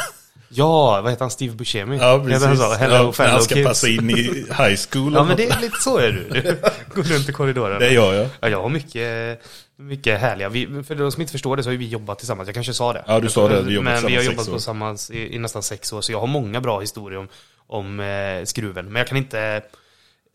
[0.48, 1.30] ja, vad heter han?
[1.30, 1.96] Steve Buscemi?
[2.00, 2.61] Ja, precis.
[2.61, 2.72] han?
[2.78, 3.66] Hello ja, fellow han ska kids.
[3.68, 4.22] passa in i
[4.58, 5.12] high school.
[5.14, 6.28] Ja, men det är lite så är du.
[6.40, 6.56] Du
[6.94, 7.80] Går runt i korridoren.
[7.80, 8.28] Det gör jag.
[8.40, 9.40] Ja, jag har mycket,
[9.78, 10.48] mycket härliga.
[10.48, 12.46] Vi, för de som inte förstår det så har ju vi jobbat tillsammans.
[12.46, 13.04] Jag kanske sa det.
[13.06, 13.62] Ja, du sa det.
[13.62, 16.00] Vi Men vi har jobbat tillsammans i, i nästan sex år.
[16.00, 17.28] Så jag har många bra historier om,
[17.68, 18.87] om eh, skruven.
[18.87, 19.62] Men jag kan inte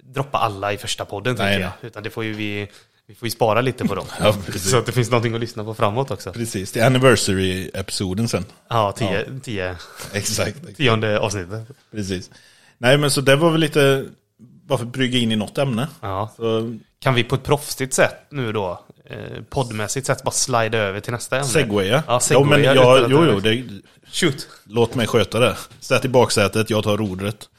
[0.03, 1.71] droppa alla i första podden, Nej, tänker jag.
[1.87, 2.67] Utan det får ju vi...
[3.05, 4.05] Vi får ju spara lite på dem.
[4.19, 6.33] Ja, så att det finns någonting att lyssna på framåt också.
[6.33, 8.45] Precis, det är anniversary-episoden sen.
[8.69, 9.75] Ja, tio, tio,
[10.13, 11.67] Exakt, tionde avsnittet.
[11.91, 12.31] precis.
[12.77, 14.05] Nej men så det var väl lite,
[14.39, 15.87] bara för att brygga in i något ämne.
[16.01, 16.33] Ja.
[16.35, 20.99] Så Kan vi på ett proffsigt sätt nu då, eh, poddmässigt sätt, bara slida över
[20.99, 21.47] till nästa ämne?
[21.47, 22.03] segwaya.
[22.07, 23.63] Ja, ja men segwaya jag, jo, jo, det,
[24.11, 24.47] Shoot!
[24.63, 25.57] låt mig sköta det.
[25.79, 27.49] Sätt i baksätet, jag tar rodret.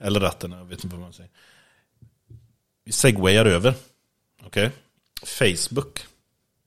[0.00, 1.30] Eller ratten, jag vet inte vad man säger.
[2.84, 3.74] Vi segwayar över.
[4.44, 4.70] Okej?
[5.24, 6.06] Facebook.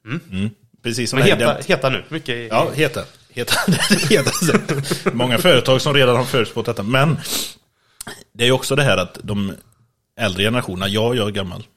[0.06, 0.50] Mm.
[0.84, 3.04] Precis som Men heta, heta nu, mycket Ja, heta.
[3.30, 3.56] heta.
[4.10, 4.32] heta.
[5.14, 6.84] Många företag som redan har förutspått detta.
[6.84, 7.18] Men
[8.34, 9.54] det är ju också det här att de
[10.18, 11.68] äldre generationerna, ja, jag är gammal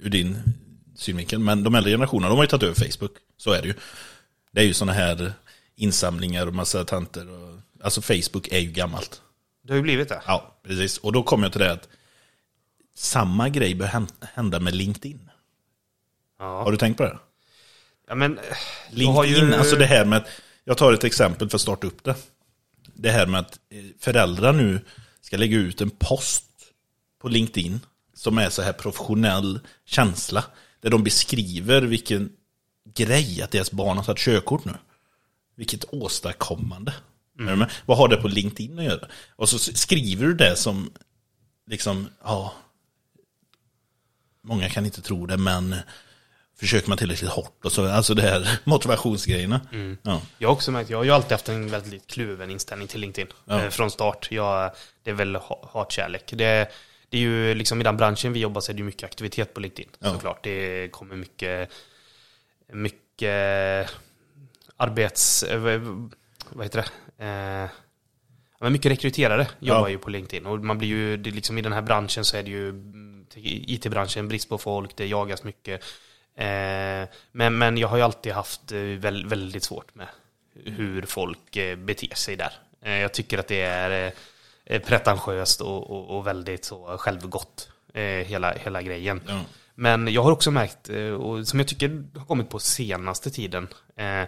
[0.00, 0.42] ur din
[0.96, 3.12] synvinkel, men de äldre generationerna, de har ju tagit över Facebook.
[3.36, 3.74] Så är det ju.
[4.52, 5.32] Det är ju sådana här
[5.76, 7.28] insamlingar och massa tanter.
[7.30, 9.22] Och, alltså Facebook är ju gammalt.
[9.64, 10.22] Det har ju blivit det.
[10.26, 10.98] Ja, precis.
[10.98, 11.88] Och då kommer jag till det att
[12.96, 15.30] samma grej bör hän- hända med LinkedIn.
[16.38, 17.18] Ja, Har du tänkt på det?
[18.08, 18.34] ja men...
[18.34, 18.42] då
[18.90, 20.28] LinkedIn, ju- alltså det här med att,
[20.64, 22.14] jag tar ett exempel för att starta upp det.
[22.94, 24.80] Det här med att eh, föräldrar nu
[25.20, 26.44] ska lägga ut en post
[27.20, 27.80] på LinkedIn
[28.14, 30.44] som är så här professionell känsla.
[30.86, 32.32] Där de beskriver vilken
[32.94, 34.72] grej att deras barn har tagit körkort nu.
[35.56, 36.94] Vilket åstadkommande.
[37.38, 37.70] Med?
[37.86, 39.08] Vad har det på LinkedIn att göra?
[39.36, 40.90] Och så skriver du det som,
[41.66, 42.52] liksom, ja,
[44.42, 45.74] många kan inte tro det, men
[46.58, 49.60] försöker man tillräckligt hårt och så, alltså det här motivationsgrejerna.
[50.02, 50.20] Ja.
[50.38, 53.32] Jag har också märkt, jag har ju alltid haft en väldigt kluven inställning till LinkedIn.
[53.44, 53.62] Ja.
[53.62, 54.28] Eh, från start.
[54.30, 54.72] Jag,
[55.02, 56.32] det är väl ha- hatkärlek.
[56.36, 56.68] Det,
[57.08, 59.60] det är ju liksom i den branschen vi jobbar så är det mycket aktivitet på
[59.60, 59.90] LinkedIn.
[59.98, 60.12] Ja.
[60.12, 60.44] Såklart.
[60.44, 61.70] Det kommer mycket,
[62.72, 63.90] mycket
[64.76, 65.42] arbets...
[65.42, 65.80] eh,
[66.50, 66.84] Vad heter
[67.16, 67.24] det?
[67.24, 67.68] Eh,
[68.60, 69.88] men mycket rekryterare jobbar Ja.
[69.88, 70.46] ju på LinkedIn.
[70.46, 72.74] Och man blir ju, det liksom i den här branschen så är det ju
[73.42, 75.82] IT-branschen, brist på folk, det jagas mycket.
[76.34, 80.06] Eh, men, men jag har ju alltid haft eh, väl, väldigt svårt med
[80.64, 82.52] hur folk eh, beter sig där.
[82.82, 84.12] Eh, jag tycker att det är
[84.66, 89.20] pretentiöst och, och, och väldigt så självgott, eh, hela, hela grejen.
[89.26, 89.40] Ja.
[89.74, 93.68] Men jag har också märkt, eh, och som jag tycker har kommit på senaste tiden,
[93.96, 94.22] eh,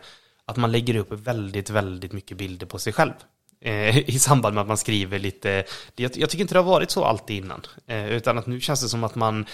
[0.44, 3.12] att man lägger upp väldigt, väldigt mycket bilder på sig själv.
[3.60, 5.64] Eh, I samband med att man skriver lite,
[5.96, 7.66] jag, tycker inte det har varit så alltid innan.
[7.86, 9.46] Eh, utan att nu känns det som att man,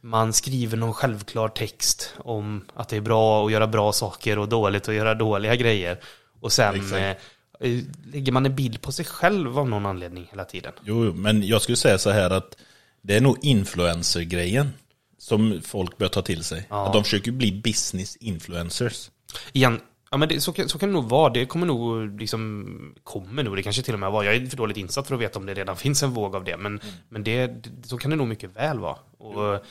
[0.00, 4.48] man skriver någon självklar text om att det är bra att göra bra saker och
[4.48, 6.00] dåligt att göra dåliga grejer.
[6.40, 7.22] Och sen Exakt.
[7.60, 7.78] Eh,
[8.12, 10.72] lägger man en bild på sig själv av någon anledning hela tiden.
[10.84, 12.56] Jo, men jag skulle säga så här att
[13.02, 14.70] det är nog influencer-grejen
[15.18, 16.66] som folk bör ta till sig.
[16.70, 16.86] Ja.
[16.86, 19.10] Att de försöker bli business influencers.
[19.52, 21.32] Igen, ja men det, så, kan, så kan det nog vara.
[21.32, 24.24] Det kommer nog, liksom, kommer nog, det kanske till och med var.
[24.24, 26.44] Jag är för dåligt insatt för att veta om det redan finns en våg av
[26.44, 26.56] det.
[26.56, 28.96] Men, men det, så kan det nog mycket väl vara.
[29.18, 29.64] Och,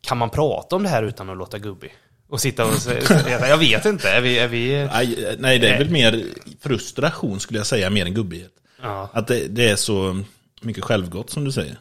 [0.00, 1.94] kan man prata om det här utan att låta gubbig?
[2.28, 5.78] Och sitta och säga, jag vet inte, är vi, är vi Nej, nej, det är
[5.78, 6.24] väl mer
[6.60, 8.52] frustration skulle jag säga, mer än gubbighet.
[8.82, 10.22] ja, Att det, det är så
[10.60, 11.78] mycket självgott som du säger.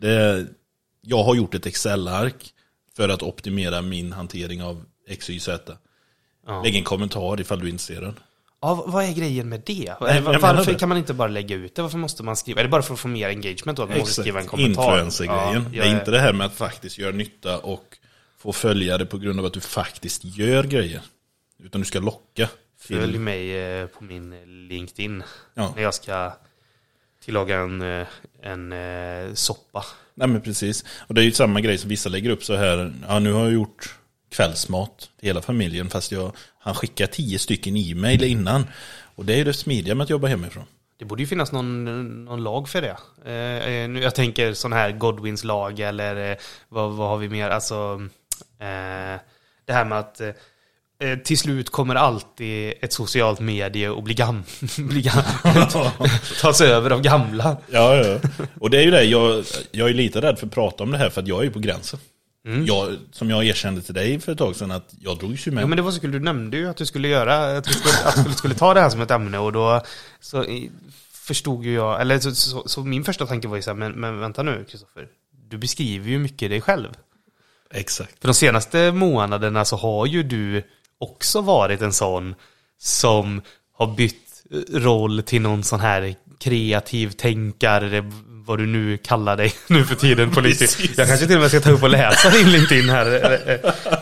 [0.00, 0.46] Det,
[1.02, 2.46] jag har gjort ett Excel-ark
[2.96, 5.72] för att optimera min hantering av X, Y, Z.
[6.46, 6.62] Ja.
[6.62, 8.14] Lägg en kommentar ifall du är intresserad.
[8.62, 9.94] ja, vad är grejen med det?
[10.00, 11.82] Nej, Varför kan man inte bara lägga ut det?
[11.82, 12.60] Varför måste man skriva?
[12.60, 13.82] Är det bara för att få mer engagement då?
[13.82, 14.82] Att man måste skriva en kommentar?
[14.82, 15.64] Influencer-grejen.
[15.72, 17.96] Ja, det är inte det här med att faktiskt göra nytta och
[18.40, 21.00] få följare på grund av att du faktiskt gör grejer.
[21.62, 22.48] Utan du ska locka.
[22.78, 24.30] Följ Till, mig eh, på min
[24.68, 25.22] LinkedIn.
[25.54, 25.72] Ja.
[25.76, 26.32] När jag ska
[27.24, 28.06] tillaga en, eh,
[28.42, 29.84] en eh, soppa.
[30.14, 30.84] Nej men precis.
[31.06, 32.92] Och det är ju samma grej som vissa lägger upp så här.
[33.08, 33.94] Ja nu har jag gjort
[34.30, 35.90] kvällsmat till hela familjen.
[35.90, 38.66] Fast jag, han skickar tio stycken e-mail innan.
[39.14, 40.64] Och det är ju det smidiga med att jobba hemifrån.
[40.98, 41.84] Det borde ju finnas någon,
[42.24, 42.96] någon lag för det.
[43.24, 46.36] Eh, eh, jag tänker sån här Godwins lag eller eh,
[46.68, 47.50] vad, vad har vi mer?
[47.50, 48.08] Alltså
[48.40, 49.20] eh,
[49.64, 50.28] det här med att eh,
[51.00, 54.44] eh, till slut kommer alltid ett socialt medie och bli gam,
[54.78, 55.22] bli gam
[56.40, 57.56] tas över av gamla.
[57.70, 58.18] Ja, ja.
[58.60, 60.98] Och det är ju det, jag, jag är lite rädd för att prata om det
[60.98, 62.00] här för att jag är ju på gränsen.
[62.66, 65.62] Jag, som jag erkände till dig för ett tag sedan att jag drogs ju med.
[65.62, 67.72] Ja men det var så kul, du nämnde ju att du skulle göra, att du
[67.72, 69.82] skulle, att du skulle, skulle ta det här som ett ämne och då
[70.20, 70.44] så
[71.12, 73.92] förstod ju jag, eller så, så, så min första tanke var ju så här, men,
[73.92, 75.08] men vänta nu Kristoffer,
[75.48, 76.88] du beskriver ju mycket dig själv.
[77.74, 78.20] Exakt.
[78.20, 80.62] För de senaste månaderna så har ju du
[81.00, 82.34] också varit en sån
[82.78, 83.42] som
[83.78, 88.10] har bytt roll till någon sån här kreativ tänkare,
[88.46, 90.90] vad du nu kallar dig nu för tiden på LinkedIn.
[90.96, 93.38] Jag kanske till och med ska ta upp och läsa din LinkedIn här,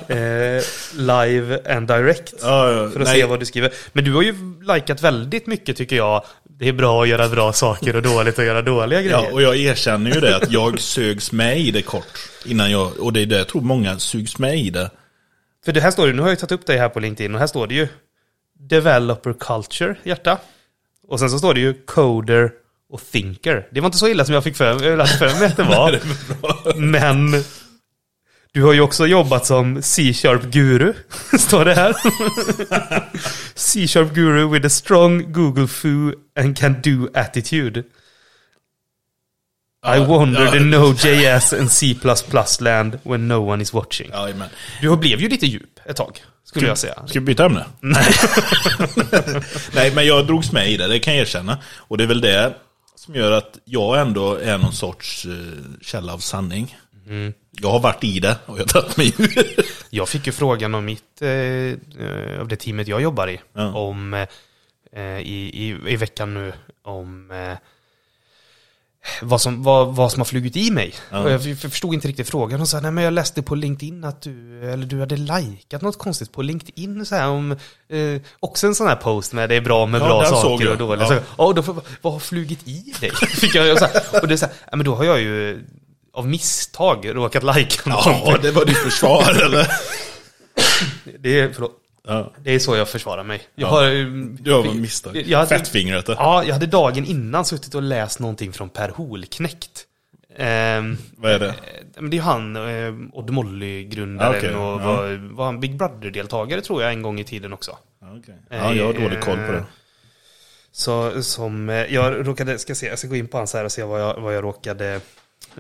[0.09, 0.63] eh, eh,
[0.95, 2.35] live and direct.
[2.43, 2.91] Ja.
[2.93, 3.21] För att Nej.
[3.21, 3.73] se vad du skriver.
[3.93, 4.35] Men du har ju
[4.75, 6.25] likat väldigt mycket tycker jag.
[6.59, 9.25] Det är bra att göra bra saker och dåligt att göra dåliga grejer.
[9.25, 12.31] Ja, och jag erkänner ju det att jag sögs med i det kort.
[12.47, 14.91] Innan jag, och det är det jag tror många sugs med i det.
[15.65, 17.41] För det här står det, nu har jag tagit upp dig här på LinkedIn och
[17.41, 17.89] här står det ju
[18.59, 20.39] Developer Culture, hjärta.
[21.09, 22.51] Och sen så står det ju Coder
[22.91, 23.69] och Thinker.
[23.71, 26.01] Det var inte så illa som jag fick för, jag för mig att det var.
[26.77, 27.45] Men
[28.59, 30.93] du har ju också jobbat som C-sharp guru,
[31.39, 31.95] står det här.
[33.55, 37.81] C-sharp guru with a strong Google foo and can do attitude.
[37.81, 37.85] I
[39.83, 40.57] Ja, wandered ja.
[40.57, 41.97] in Node.js and C++
[42.61, 44.11] land when no one is watching.
[44.13, 44.29] Ja.
[44.81, 46.95] Du blev ju lite djup ett tag, skulle jag säga.
[47.07, 47.65] Ska vi byta ämne?
[47.81, 48.15] Nej.
[49.75, 51.59] Nej, men jag drogs med i det, det kan jag erkänna.
[51.77, 52.55] Och det är väl det
[52.97, 55.33] som gör att jag ändå är någon sorts eh,
[55.83, 56.77] källa av sanning.
[57.09, 57.33] Mm.
[57.51, 59.45] Jag har varit i det och jag har tagit mig ur.
[59.91, 63.73] Jag fick ju frågan om mitt, eh, eh, av det teamet jag jobbar i, Ja.
[63.75, 64.15] om
[64.93, 66.53] eh, i, i, i veckan nu,
[66.85, 67.59] om eh,
[69.23, 70.95] vad, som, vad, vad som har flugit i mig.
[71.11, 71.19] Ja.
[71.19, 74.23] Och jag förstod inte riktigt frågan och sa, nej men jag läste på LinkedIn att
[74.23, 77.53] du, eller du hade likat något konstigt på LinkedIn så här om,
[77.89, 80.79] eh, också en sån här post med det är bra med Ja, bra saker och
[80.79, 81.09] dåliga Ja.
[81.09, 81.23] saker.
[81.39, 83.11] Ja, då, vad har flugit i dig?
[83.29, 85.65] Fick jag, och, så här, och det är så här, men då har jag ju
[86.19, 89.67] av misstag råkat lajka Ja, det var ditt försvar eller?
[91.19, 91.73] Det är, förlåt.
[92.07, 92.33] Ja.
[92.45, 93.43] Det är så jag försvarar mig.
[93.55, 93.71] Jag Ja.
[93.71, 93.91] har,
[94.43, 95.17] Du har misstag.
[95.27, 96.05] Jag hade, Fettfingret.
[96.09, 99.85] Ja, jag hade dagen innan suttit och läst någonting från Per Holknekt.
[100.37, 101.49] Ehm, Vad är det?
[101.97, 104.87] eh, det är han, eh, Odd Molly-grundaren Ah, okej, och ja.
[104.87, 107.77] var, var han Big Brother-deltagare tror jag en gång i tiden också.
[108.01, 108.35] Ja, okej.
[108.51, 109.65] ja, jag har dålig koll på det.
[110.73, 113.73] Så som, eh, jag råkade, ska se, jag ska gå in på hans här och
[113.73, 115.01] se vad jag, vad jag råkade,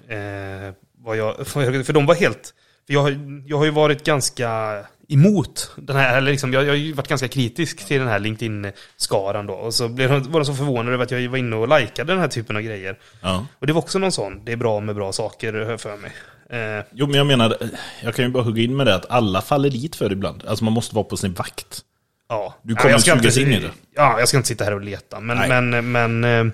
[0.08, 2.54] eh, vad jag, för de var helt,
[2.86, 6.68] för jag, har- jag har ju varit ganska emot den här, eller liksom, jag, jag
[6.68, 9.54] har ju varit ganska kritisk till den här LinkedIn-skaran då.
[9.54, 12.12] Och så blev de, var de så förvånade över att jag var inne och likade
[12.12, 12.98] den här typen av grejer.
[13.22, 13.46] Ja.
[13.58, 16.12] Och det var också någon sån, det är bra med bra saker, för mig.
[16.50, 17.56] Eh, Jo, men jag menar,
[18.02, 20.44] jag kan ju bara hugga in med det att alla faller dit för ibland.
[20.46, 21.80] Alltså man måste vara på sin vakt.
[22.28, 22.54] ja.
[22.62, 23.70] Du kommer ska sugas in i det.
[23.94, 25.20] Ja, jag ska inte sitta här och leta.
[25.20, 25.60] Men, Nej.
[25.62, 26.52] men, men eh,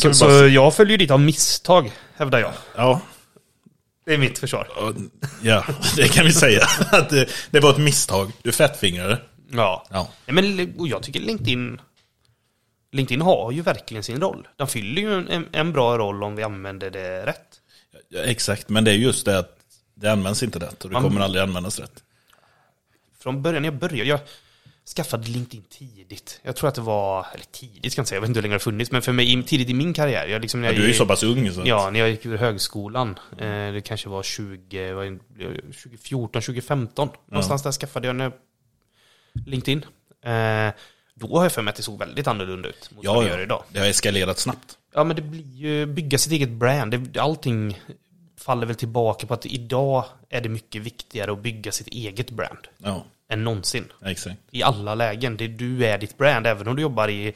[0.00, 0.46] så, så bara...
[0.48, 2.52] jag följer dit av misstag, hävdar jag.
[2.76, 3.00] Ja,
[4.04, 4.68] Det är mitt försvar.
[5.42, 5.64] ja,
[5.96, 6.62] det kan vi säga.
[6.92, 8.32] Att det, det var ett misstag.
[8.42, 9.20] Du fettfingrade.
[9.50, 9.86] Ja.
[9.90, 10.08] Ja.
[10.26, 11.80] Men och jag tycker LinkedIn
[12.92, 14.48] LinkedIn har ju verkligen sin roll.
[14.56, 17.60] Den fyller ju en, en bra roll om vi använder det rätt.
[18.08, 19.58] Ja, exakt, men det är just det att
[19.94, 22.02] det används inte rätt och det Man- kommer aldrig användas rätt.
[23.22, 24.20] Från början jag började, jag
[24.96, 26.40] skaffade LinkedIn tidigt.
[26.42, 28.42] Jag tror att det var, eller tidigt ska jag inte säga, jag vet inte hur
[28.42, 30.26] länge det har funnits, men för mig tidigt i min karriär.
[30.26, 31.62] Jag liksom, när Ja, jag du är ju så pass ung så.
[31.64, 33.18] Ja, när jag gick ur högskolan.
[33.38, 37.08] Eh, det kanske var 20, vad är det, 2014, 2015.
[37.26, 38.32] Någonstans där skaffade jag
[39.46, 39.84] LinkedIn.
[40.24, 40.72] Eh,
[41.14, 43.28] då har jag för mig att det såg väldigt annorlunda ut mot vad ja, det
[43.28, 43.44] gör ja.
[43.44, 43.64] idag.
[43.68, 44.78] Det har eskalerat snabbt.
[44.94, 46.90] Ja, men det blir ju bygga sitt eget brand.
[46.92, 47.80] Det, allting
[48.36, 52.68] faller väl tillbaka på att idag är det mycket viktigare att bygga sitt eget brand
[52.78, 53.84] Ja, än någonsin.
[54.04, 54.36] exakt.
[54.50, 55.36] I alla lägen.
[55.36, 57.32] Det, du är ditt brand, även om du jobbar i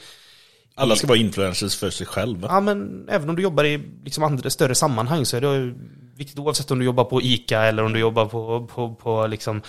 [0.75, 2.49] Alla ska vara influencers för sig själva.
[2.49, 5.75] Ja, men även om du jobbar i liksom andra större sammanhang så är det
[6.17, 9.63] viktigt oavsett om du jobbar på ICA eller om du jobbar på, på, på liksom,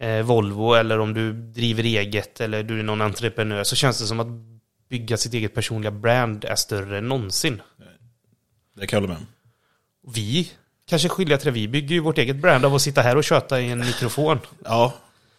[0.00, 4.06] eh, Volvo eller om du driver eget eller du är någon entreprenör så känns det
[4.06, 4.26] som att
[4.88, 7.62] bygga sitt eget personliga brand är större än någonsin.
[8.76, 10.12] Det kan jag hålla med om.
[10.12, 10.50] Vi
[10.86, 11.52] kanske skiljer till det.
[11.52, 14.38] Vi bygger ju vårt eget brand av att sitta här och köta i en mikrofon.
[14.64, 14.94] Ja,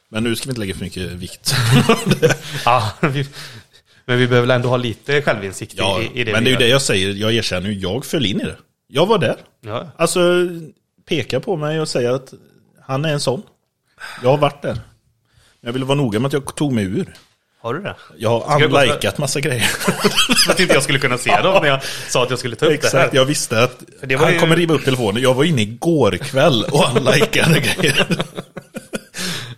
[0.09, 1.55] men nu ska vi inte lägga för mycket vikt.
[2.65, 3.27] Ja, vi,
[4.05, 6.51] Men vi behöver väl ändå ha lite självinsikt Ja, i, i det men det är
[6.51, 8.55] ju det jag säger, jag erkänner ju, jag föll in i det.
[8.87, 9.35] Jag var där.
[9.61, 9.87] Ja.
[9.97, 10.19] Alltså,
[11.09, 12.33] peka på mig och säga att
[12.87, 13.41] han är en sån.
[14.23, 14.73] Jag har varit där.
[14.73, 14.81] Men
[15.61, 17.13] jag ville vara noga med att jag tog mig ur.
[17.61, 17.95] Har du det?
[18.17, 19.61] Jag har unlikat massa grejer.
[20.45, 22.65] För att inte jag skulle kunna se dem när jag sa att jag skulle ta
[22.65, 23.09] upp det Exakt, här.
[23.13, 25.21] jag visste att det han ju- kommer riva upp telefonen.
[25.21, 28.07] Jag var inne igår kväll och unlikade grejer.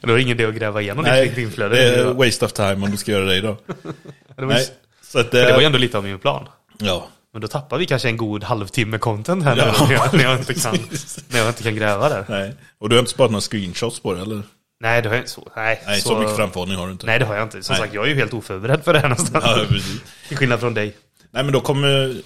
[0.07, 1.75] Det var ingen idé att gräva igenom Nej, ditt inflöde.
[1.75, 3.57] det är waste of time om du ska göra det idag.
[4.35, 4.67] det, var, Nej,
[5.01, 6.47] så att, det var ju eh, ändå lite av min plan.
[6.77, 7.07] ja.
[7.33, 10.23] Men då tappar vi kanske en god halvtimme content här Ja, nu när, jag, när,
[10.23, 10.73] jag inte kan,
[11.27, 12.25] när jag inte kan gräva där.
[12.29, 12.53] Nej.
[12.77, 14.41] Och du har inte sparat några screenshots på det eller?
[14.79, 15.31] Nej, det har jag inte.
[15.31, 17.05] Så, nej, Nej, så, mycket framförhållning har du inte.
[17.05, 17.63] Nej, det har jag inte.
[17.63, 17.81] Som Nej.
[17.81, 19.45] sagt, jag är ju helt oförberedd för det här någonstans.
[19.47, 20.01] Ja, precis.
[20.27, 20.95] Till skillnad från dig.
[21.31, 22.21] Nej, men då kommer,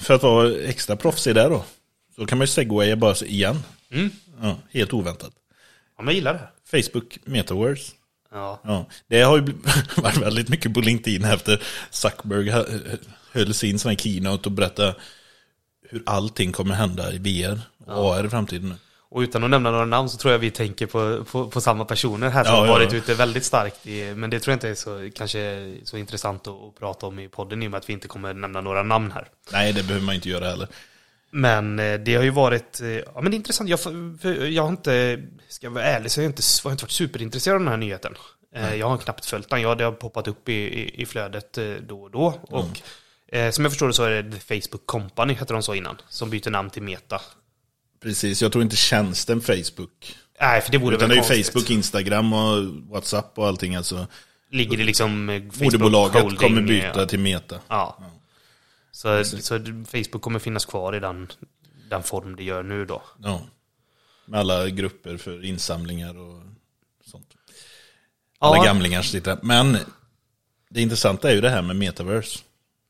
[0.00, 1.64] för att vara extra proffsig där då,
[2.16, 3.62] så kan man ju segwaya bara igen.
[3.92, 4.10] Mm.
[4.42, 5.30] Ja, helt oväntat.
[5.96, 6.48] Ja, men jag gillar det.
[6.70, 7.92] Facebook Metaverse.
[8.32, 8.60] Ja.
[8.64, 9.42] Ja, det har ju
[9.96, 12.64] varit väldigt mycket på LinkedIn efter Zuckerberg hö-
[13.32, 14.94] höll sin sån här keynote och berättade
[15.90, 18.74] hur allting kommer hända i VR och AR i framtiden.
[19.08, 21.84] Och utan att nämna några namn så tror jag vi tänker på, på, på samma
[21.84, 22.98] personer här som Ja, har ja, varit ja.
[22.98, 23.86] ute väldigt starkt.
[23.86, 27.18] I, men det tror jag inte är så, kanske så intressant att, att prata om
[27.18, 29.28] i podden i och med att vi inte kommer nämna några namn här.
[29.52, 30.68] Nej, det behöver man inte göra heller.
[31.36, 33.70] Men eh, det har ju varit, eh, ja men intressant.
[33.70, 33.80] Jag,
[34.50, 37.54] jag har inte, ska jag vara ärlig så har jag inte, har inte varit superintresserad
[37.54, 38.14] av den här nyheten.
[38.54, 39.60] Eh, Jag har knappt följt den.
[39.60, 42.34] Ja, det har poppat upp i, i, i flödet då och då.
[42.42, 42.80] Och
[43.36, 46.30] eh, som jag förstår det så är det Facebook Company, hette de så innan, som
[46.30, 47.20] byter namn till Meta.
[48.02, 50.16] Precis, jag tror inte tjänsten Facebook.
[50.40, 51.44] Nej, för det vore Utan väl det är ju.
[51.44, 53.74] Facebook, Instagram och WhatsApp och allting.
[53.74, 54.06] Alltså,
[54.50, 57.60] Ligger det liksom Facebook moderbolaget kommer byta till Meta.
[57.68, 57.98] Ja.
[58.96, 61.28] Så, så Facebook kommer finnas kvar i den,
[61.90, 63.02] den form det gör nu då.
[63.22, 63.46] Ja.
[64.26, 66.42] Med alla grupper för insamlingar och
[67.04, 67.34] sånt.
[68.38, 69.38] Alla gamlingar som sitter.
[69.42, 69.78] Men
[70.70, 72.38] det intressanta är ju det här med metaverse.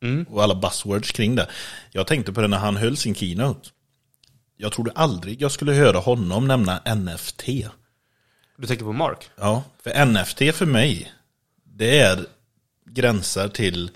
[0.02, 0.26] Mm.
[0.30, 1.48] Och alla buzzwords kring det.
[1.90, 3.70] Jag tänkte på det när han höll sin keynote.
[4.56, 7.44] Jag trodde aldrig jag skulle höra honom nämna NFT.
[8.56, 9.30] Du tänker på Mark?
[9.36, 11.12] Ja, för NFT för mig,
[11.64, 12.26] det är
[12.84, 13.90] gränser till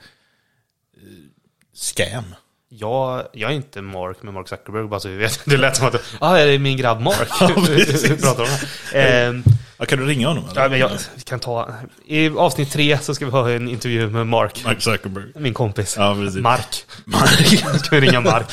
[1.81, 2.35] scam.
[2.69, 5.41] Jag, jag är inte Mark med Mark Zuckerberg, bara så vi vet.
[5.45, 7.29] Det lät som att, ah, är det min grabb Mark?
[7.67, 8.23] precis.
[8.23, 8.49] pratar om
[8.93, 8.99] det.
[9.03, 9.43] Ehm,
[9.81, 10.45] Ja, kan du ringa honom?
[10.51, 10.63] Eller?
[10.63, 11.75] ja, men jag vi kan ta,
[12.07, 15.25] I avsnitt tre så ska vi ha en intervju med Mark, Mark Zuckerberg.
[15.35, 15.97] min kompis.
[15.99, 16.43] Ja, precis.
[16.43, 16.85] Mark.
[17.05, 17.81] Mark.
[17.85, 18.47] ska vi ringa Mark.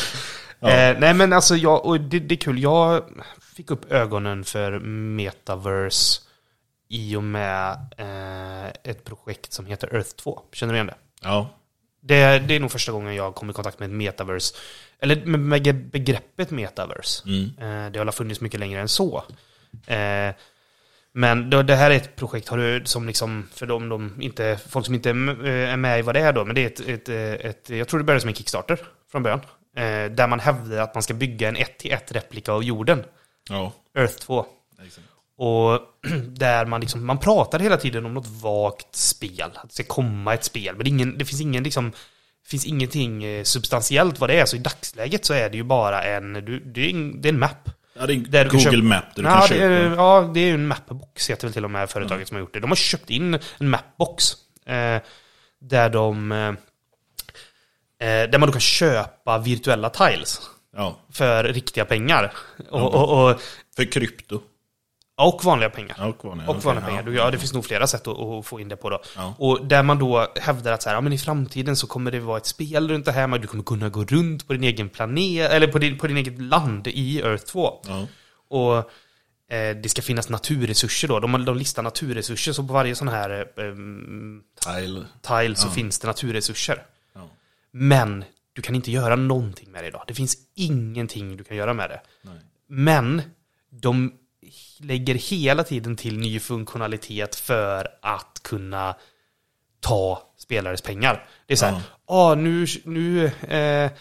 [0.62, 2.60] Eh, nej men alltså, jag, och det, det är kul.
[2.60, 3.04] Jag
[3.56, 6.22] fick upp ögonen för metaverse
[6.90, 10.42] i och med eh, ett projekt som heter Earth 2.
[10.54, 10.96] Känner du igen det?
[11.22, 11.50] Ja,
[12.08, 14.56] Det, det är nog första gången jag kom i kontakt med ett metaverse.
[15.00, 17.24] Eller med, begreppet metaverse.
[17.26, 17.46] Mm.
[17.46, 19.24] Eh, det har funnits mycket längre än så.
[19.88, 20.34] Eh,
[21.12, 24.86] men det här är ett projekt har du, som liksom, för de, de inte, folk
[24.86, 27.10] som inte är eh, är med i vad det är då, men det är ett,
[27.10, 27.10] ett,
[27.46, 28.80] ett jag tror det började som en Kickstarter
[29.12, 29.42] från början.
[30.12, 33.04] Där man hävdar att man ska bygga en 1 till 1 replika av jorden.
[33.50, 33.74] ja.
[33.96, 34.46] Earth 2.
[34.86, 35.08] exakt.
[35.38, 35.80] Och
[36.28, 39.52] där man liksom, man pratar hela tiden om något vagt spel.
[39.56, 40.76] Att det ska komma ett spel.
[40.76, 41.92] Men det, ingen, det finns ingen liksom,
[42.44, 44.46] det finns ingenting eh, substantiellt vad det är.
[44.46, 47.34] Så i dagsläget så är det ju bara en, du, det, är en det är
[47.34, 47.70] en map.
[48.00, 49.64] Ja, det är Där kan Google köpa- Map där du ja, kan det köpa.
[49.64, 52.40] är, ja, det är ju en mapbox heter väl till och med företaget som har
[52.40, 52.60] gjort det.
[52.60, 54.34] De har köpt in en mapbox.
[54.66, 55.02] Eh,
[55.60, 56.32] där de...
[56.32, 56.48] Eh,
[58.08, 60.42] eh, där man då kan köpa virtuella tiles.
[60.76, 62.34] Ja, För riktiga pengar.
[62.70, 63.42] Och, och, och,
[63.76, 64.42] för krypto.
[65.26, 65.96] Och vanliga pengar.
[66.00, 66.98] Ja, och vanliga, Och vanliga ja.
[67.04, 67.12] pengar.
[67.18, 69.02] Ja, det finns nog flera sätt att, att få in det på då.
[69.16, 69.34] Ja.
[69.38, 72.20] Och där man då hävdar att så här, ja, men i framtiden så kommer det
[72.20, 74.90] vara ett spel runt det här, men du kommer kunna gå runt på din egen
[74.90, 77.82] planet, eller på din, på din eget land i Earth 2.
[77.88, 78.08] Ja.
[78.50, 78.78] Och
[79.56, 81.20] eh, det ska finnas naturresurser då.
[81.20, 83.74] De, de listar naturresurser, så på varje sån här eh,
[84.66, 85.06] Tile.
[85.22, 85.72] tile så Ja.
[85.72, 86.86] finns det naturresurser.
[87.16, 87.22] Ja.
[87.72, 90.04] Men du kan inte göra någonting med det idag.
[90.08, 92.02] Det finns ingenting du kan göra med det.
[92.22, 92.36] Nej.
[92.68, 93.22] Men
[93.70, 94.12] de
[94.80, 98.96] lägger hela tiden till ny funktionalitet för att kunna
[99.80, 101.28] ta spelares pengar.
[101.48, 101.82] Det är så här, Ja.
[102.06, 103.92] ah, nu, nu eh,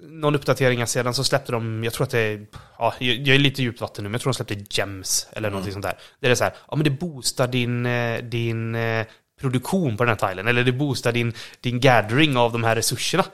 [0.00, 2.46] någon uppdatering sedan så släppte de, jag tror att det är,
[2.78, 5.72] ja, jag är lite djupt vatten nu, men jag tror de släppte Gems eller någonting
[5.72, 5.98] sånt där.
[6.20, 9.06] Det är så här, ja men det boostar din, eh, din eh,
[9.40, 13.24] produktion på den här tilen, eller det boostar din, din gathering av de här resurserna.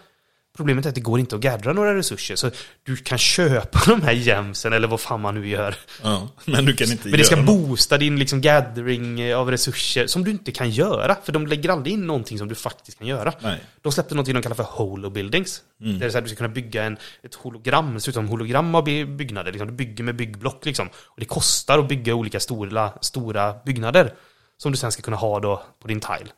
[0.57, 2.50] Problemet är att det går inte att gaddra några resurser, så
[2.82, 5.74] du kan köpa de här gemsen eller vad fan man nu gör.
[6.03, 7.46] Ja, men du kan inte Men det ska något.
[7.46, 11.16] boosta din liksom gathering eh, av resurser som du inte kan göra.
[11.24, 13.32] För de lägger aldrig in någonting som du faktiskt kan göra.
[13.40, 13.61] Nej.
[13.82, 15.62] De släppte någonting de kallar för holo buildings.
[15.80, 15.92] Mm.
[15.92, 18.14] Där det är så här, du ska kunna bygga en, ett hologram, det ser ut
[18.14, 19.53] som hologram av by- byggnader.
[19.53, 19.68] Liksom.
[19.68, 20.88] Du bygger med byggblock liksom.
[20.88, 24.14] Och det kostar att bygga olika stora, stora byggnader.
[24.59, 26.30] Som du sen ska kunna ha då på din tile.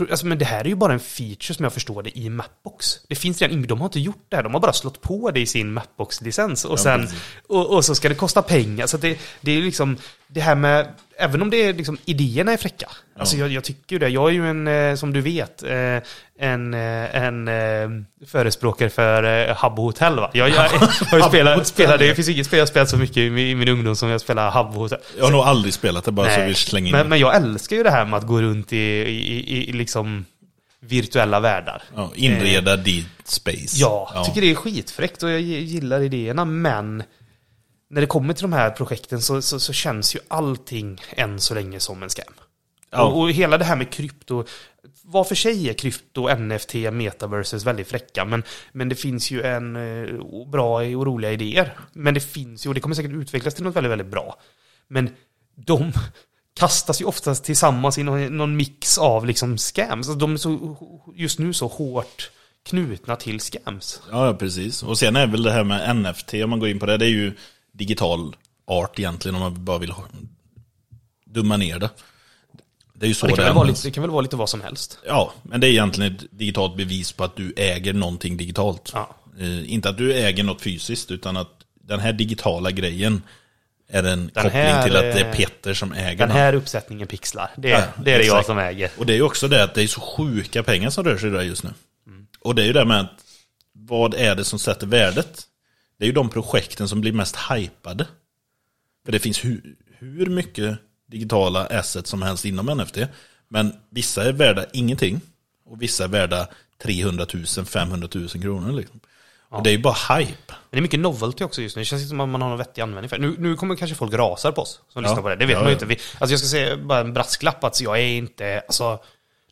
[0.00, 2.98] Alltså, men det här är ju bara en feature som jag förstår det i Mapbox.
[3.08, 5.30] Det finns redan inbyggt, de har inte gjort det här, de har bara slått på
[5.30, 6.64] det i sin Mapbox-licens.
[6.64, 7.08] Och, sen,
[7.48, 8.86] och, och så ska det kosta pengar.
[8.86, 9.96] Så det, det är liksom,
[10.28, 10.86] det här med,
[11.18, 12.88] även om det är liksom, idéerna är fräcka.
[13.18, 15.98] Alltså jag, jag tycker ju det, jag är ju en, eh, som du vet, eh,
[16.38, 17.88] en, eh, en eh,
[18.26, 20.30] förespråkare för eh, Habbo Hotel va?
[20.32, 20.70] Jag, jag,
[21.12, 24.08] jag spelat, spelat, det finns inget spel jag spelat så mycket i min, ungdom som
[24.08, 24.98] jag spelar Habbo Hotel.
[25.16, 27.36] Jag har nog aldrig spelat det, bara så Nej, vi slänger in men, men jag
[27.36, 30.24] älskar ju det här med att gå runt i, i, i, liksom
[30.80, 31.82] virtuella världar.
[31.94, 33.80] Ja, inreda ditt space.
[33.80, 37.02] Ja, jag tycker det är skitfräckt och jag gillar idéerna, men
[37.88, 41.54] när det kommer till de här projekten så, så, så känns ju allting än så
[41.54, 42.34] länge som en scam.
[42.90, 43.04] Ja.
[43.04, 44.44] Och, och hela det här med krypto,
[45.02, 49.76] vad för sig är krypto, NFT, metaverses väldigt fräcka, men, men det finns ju en
[49.76, 51.78] eh, bra och roliga idéer.
[51.92, 54.40] Men det finns ju, och det kommer säkert utvecklas till något väldigt, väldigt bra.
[54.88, 55.10] Men
[55.54, 55.92] de
[56.58, 60.08] kastas ju oftast tillsammans i någon, någon mix av liksom scams.
[60.08, 60.76] Alltså de är så,
[61.14, 62.30] just nu så hårt
[62.62, 64.02] knutna till scams.
[64.10, 64.82] Ja, precis.
[64.82, 67.06] Och sen är väl det här med NFT, om man går in på det, det
[67.06, 67.32] är ju
[67.76, 70.04] digital art egentligen, om man bara vill ha,
[71.26, 71.90] dumma ner det.
[72.94, 73.84] Det är ju så Det kan, det väl vara används.
[73.84, 74.98] lite, det kan väl vara lite vad som helst.
[75.06, 78.90] Ja, men det är egentligen ett digitalt bevis på att du äger någonting digitalt.
[78.94, 79.16] Ja.
[79.38, 83.22] Eh, inte att du äger något fysiskt, utan att den här digitala grejen
[83.88, 86.36] är en koppling här, till att det är eh, Peter som äger Den den.
[86.36, 88.90] här uppsättningen pixlar, det, Ja, det är det jag som äger.
[88.98, 91.30] Och det är ju också det att det är så sjuka pengar som rör sig
[91.30, 91.70] där just nu.
[92.40, 93.10] Och det är ju det med att
[93.72, 95.42] vad är det som sätter värdet?
[95.98, 98.06] Det är ju de projekten som blir mest hypade.
[99.04, 102.98] För det finns hur, hur mycket digitala assets som helst inom NFT.
[103.48, 105.20] Men vissa är värda ingenting.
[105.66, 106.48] Och vissa är värda
[106.82, 108.72] 300 000, 500 000 kronor.
[108.72, 109.00] Liksom.
[109.48, 110.32] Och det är ju bara hype.
[110.48, 111.80] Men det är mycket novelty också just nu.
[111.80, 113.26] Det känns inte som att man har någon vettig användning för det.
[113.26, 115.08] Nu, nu kommer kanske folk rasar på oss som Ja.
[115.10, 115.36] lyssnar på det.
[115.36, 115.74] Det vet Ja, man ju ja.
[115.74, 115.86] inte.
[115.86, 118.98] Vi, alltså jag ska säga bara en brasklapp att jag är inte, alltså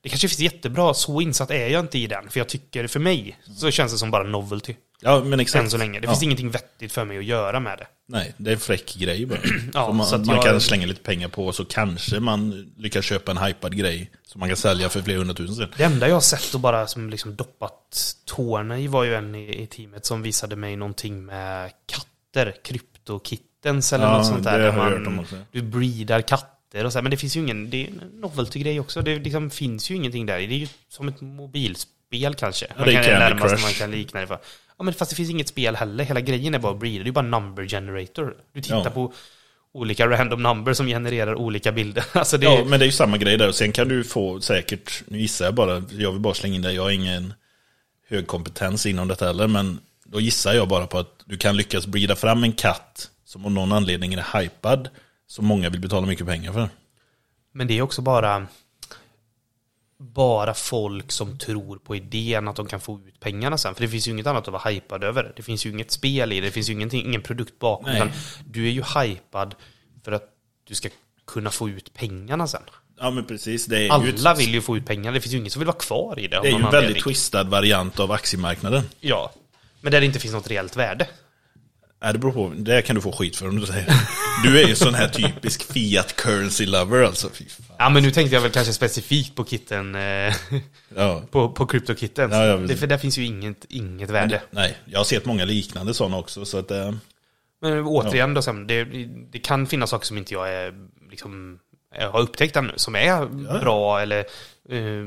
[0.03, 2.28] det kanske finns jättebra, så insatt är jag inte i den.
[2.30, 4.74] För jag tycker, för mig, så känns det som bara novelty.
[5.01, 5.64] Ja, men exakt.
[5.64, 6.01] Än så länge.
[6.01, 6.11] Det ja.
[6.11, 7.86] finns ingenting vettigt för mig att göra med det.
[8.09, 9.38] Nej, det är en fräck grej bara.
[9.74, 13.38] Ja, man, man jag- kan slänga lite pengar på så kanske man lyckas köpa en
[13.38, 15.68] hypad grej som man kan sälja för flera hundratusen sen.
[15.76, 19.34] Det enda jag har sett och bara som liksom doppat tårna i var ju en
[19.34, 24.59] i, i teamet som visade mig någonting med katter, kryptokittens eller Ja, något sånt där.
[24.59, 25.45] det har jag man, hört om.
[25.53, 28.80] Du breedar katter och så här, men det finns ju ingen, det är en novelty-grej
[28.80, 29.03] också.
[29.03, 30.38] Det liksom finns ju ingenting där.
[30.38, 32.66] Det är ju som ett mobilspel kanske.
[32.78, 33.62] Man det är Candy Crush.
[33.62, 34.38] man kan likna det för.
[34.79, 36.05] Ja men fast det finns inget spel heller.
[36.05, 37.05] Hela grejen är bara att breeda.
[37.05, 38.37] Det är bara number generator.
[38.53, 38.91] Du tittar Ja.
[38.91, 39.12] på
[39.72, 42.05] olika random number som genererar olika bilder.
[42.12, 43.49] Alltså det är, Ja, men det är ju samma grej där.
[43.49, 46.62] Och sen kan du få säkert, nu gissar jag bara, jag vill bara slänga in
[46.62, 47.35] det, jag har ingen
[48.09, 51.87] hög kompetens inom detta heller, men då gissar jag bara på att du kan lyckas
[51.87, 54.89] breeda fram en katt som av någon anledning är hypad,
[55.27, 56.68] som många vill betala mycket pengar för.
[57.53, 58.47] Men det är också bara
[60.12, 63.74] bara folk som tror på idén att de kan få ut pengarna sen.
[63.74, 65.32] För det finns ju inget annat att vara hypad över.
[65.36, 67.86] Det finns ju inget spel i det, det finns ju ingen produkt bakom.
[67.86, 67.96] Nej.
[67.96, 68.11] Utan
[68.46, 69.55] du är ju hypad
[70.05, 70.24] för att
[70.68, 70.88] du ska
[71.26, 72.62] kunna få ut pengarna sen.
[73.00, 75.34] Ja men precis, det är ju, Alla ett, vill ju få ut pengar, det finns
[75.34, 76.40] ju ingen som vill vara kvar i det.
[76.42, 78.82] det är ju en väldigt twistad variant av aktiemarknaden.
[79.00, 79.32] Ja.
[79.80, 81.07] Men där det inte finns något reellt värde.
[82.05, 82.52] Nej, det beror på.
[82.57, 83.92] Det kan du få skit för om du säger.
[84.44, 87.30] Du är ju sån här typisk fiat currency lover alltså.
[87.78, 90.34] Ja men nu tänkte jag väl kanske specifikt på kitten, eh,
[90.96, 91.22] Ja.
[91.30, 92.30] på, på CryptoKitten.
[92.32, 94.42] Ja, ja, det, för där finns ju inget, inget värde.
[94.50, 96.44] Nej, jag har sett många liknande sådana också.
[96.44, 96.92] Så att, eh,
[97.62, 98.84] Men återigen då, sen, det,
[99.32, 100.74] det kan finnas saker som inte jag är,
[101.11, 101.59] liksom,
[102.12, 103.26] har upptäckt ännu, som är
[103.61, 104.18] bra eller
[104.68, 105.05] eh,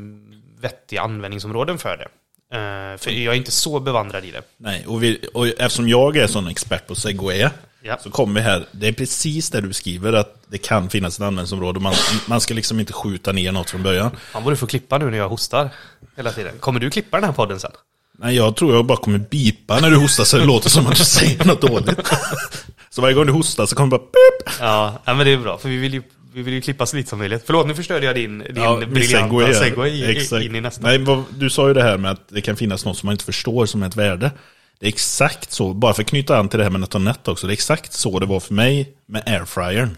[0.61, 2.07] vettiga användningsområden för det.
[2.53, 4.41] Eh, för jag är inte så bevandrad i det.
[4.57, 7.49] nej, och, vi, och eftersom jag är sån expert på segway
[7.81, 7.97] Ja.
[8.03, 8.65] så kommer vi här.
[8.71, 11.79] Det är precis det du skriver att det kan finnas ett användningsområde.
[11.79, 11.93] Man,
[12.27, 14.11] man ska liksom inte skjuta ner något från början.
[14.31, 15.69] Han borde få klippa nu när jag hostar
[16.17, 16.53] hela tiden.
[16.59, 17.71] Kommer du klippa den här podden sen?
[18.19, 20.95] Nej, jag tror jag bara kommer bipa när du hostar så det låter som att
[20.95, 21.99] du säger något dåligt.
[22.89, 24.57] Så varje gång du hostar så kommer det bara pip.
[24.59, 26.03] Ja, ja men det är bra, för vi vill ju,
[26.33, 27.43] vi vill ju klippa så lite som möjligt.
[27.45, 30.81] Förlåt, nu förstörde jag din, din Ja, briljanta segway, in i nästa.
[30.81, 33.13] Nej, vad, du sa ju det här med att det kan finnas något som man
[33.13, 34.31] inte förstår som är ett värde.
[34.79, 37.47] Det är exakt så, bara för att knyta an till det här med NetOnNet också,
[37.47, 39.97] det är exakt så det var för mig med airfryern.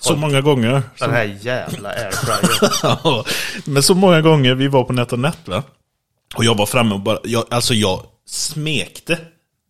[0.00, 0.82] Så många gånger.
[0.98, 2.72] Den här jävla airfryern.
[3.04, 3.24] Ja,
[3.64, 5.62] Men så många gånger vi var på NetOnNet va.
[6.34, 9.18] Och jag var framme och bara, jag, alltså jag smekte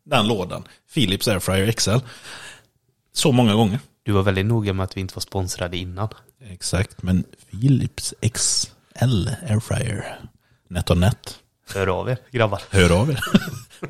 [0.04, 0.64] den lådan.
[0.94, 1.96] Philips Airfryer XL.
[3.12, 3.78] Så många gånger.
[4.02, 6.08] Du var väldigt noga med att vi inte var sponsrade innan.
[6.48, 10.20] Exakt, men Philips XL Airfryer.
[10.68, 11.38] NetOnNet.
[11.74, 12.62] Hör av er, grabbar.
[12.70, 13.20] Hör av er.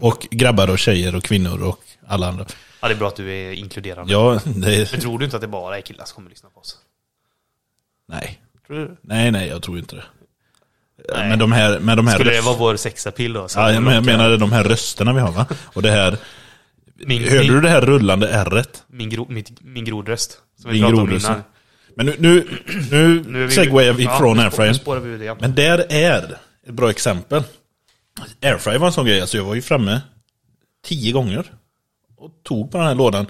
[0.00, 2.46] och grabbar och tjejer och kvinnor och alla andra.
[2.80, 4.12] Ja, det är bra att du är inkluderande.
[4.12, 4.92] Ja, det.
[4.92, 6.78] Men tror du inte att det bara är killar som kommer lyssna på oss?
[8.08, 8.40] Nej.
[8.66, 8.96] Tror du?
[9.02, 10.04] Nej, nej, jag tror inte det.
[11.14, 11.28] Nej.
[11.28, 13.46] Men de här, med de här Skulle det vara vår sexapil då?
[13.56, 15.46] Ja, jag men- menar de här rösterna vi har va?
[15.64, 16.18] Och det här,
[16.94, 18.84] min, hörde min, du det här rullande ärret?
[18.86, 20.38] min, gro, mitt, min grodröst.
[20.62, 21.42] Som vi pratade om innan.
[21.96, 22.46] Men nu, nu,
[22.90, 24.62] nu, Nu vi- segwayar vi ja, från nu spå-
[24.94, 25.18] airfryern.
[25.18, 25.34] Vi.
[25.40, 26.36] Men där är
[26.66, 27.42] ett bra exempel.
[28.42, 30.00] Airfryer var en sån grej, alltså jag var ju framme
[30.84, 31.52] tio gånger.
[32.16, 33.26] Och tog på den här lådan.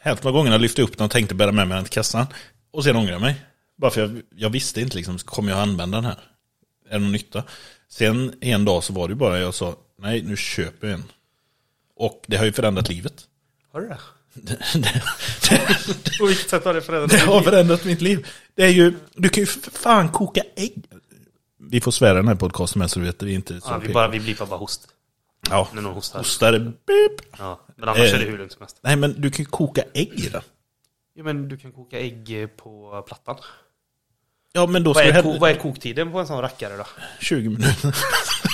[0.00, 2.26] Hälften av gångerna lyfte jag upp den och tänkte bära med mig den till kassan.
[2.72, 3.34] Och sen ångrade jag mig.
[3.78, 6.18] Bara för jag, jag visste inte liksom, kommer jag använda den här?
[6.90, 7.42] Är det någon nytta?
[7.90, 11.04] Sen en dag så var det bara jag sa, nej nu köper jag en.
[11.98, 13.24] Och det har ju förändrat livet.
[13.72, 13.98] Har du det?
[16.18, 18.26] På vilket sätt har det förändrat det har förändrat mitt liv.
[18.54, 20.84] Det är ju, du kan ju för fan koka ägg.
[21.70, 24.08] Vi får svära den här podcasten med så du vet, vi inte Ja, vi, bara,
[24.08, 24.88] vi blipar bara host.
[25.50, 26.18] Ja, När någon hostar.
[26.18, 27.36] hostar, beep.
[27.38, 28.14] Ja, men annars Eh.
[28.14, 28.78] är det hur lugnt som helst.
[28.82, 30.42] Nej men du kan ju koka ägg i den.
[31.14, 33.36] Ja, men du kan koka ägg eh, på plattan.
[34.52, 36.40] Ja men då ska Vad du är, ko, hälla vad är koktiden på en sån
[36.40, 36.86] rackare då?
[37.20, 37.94] 20 minuter.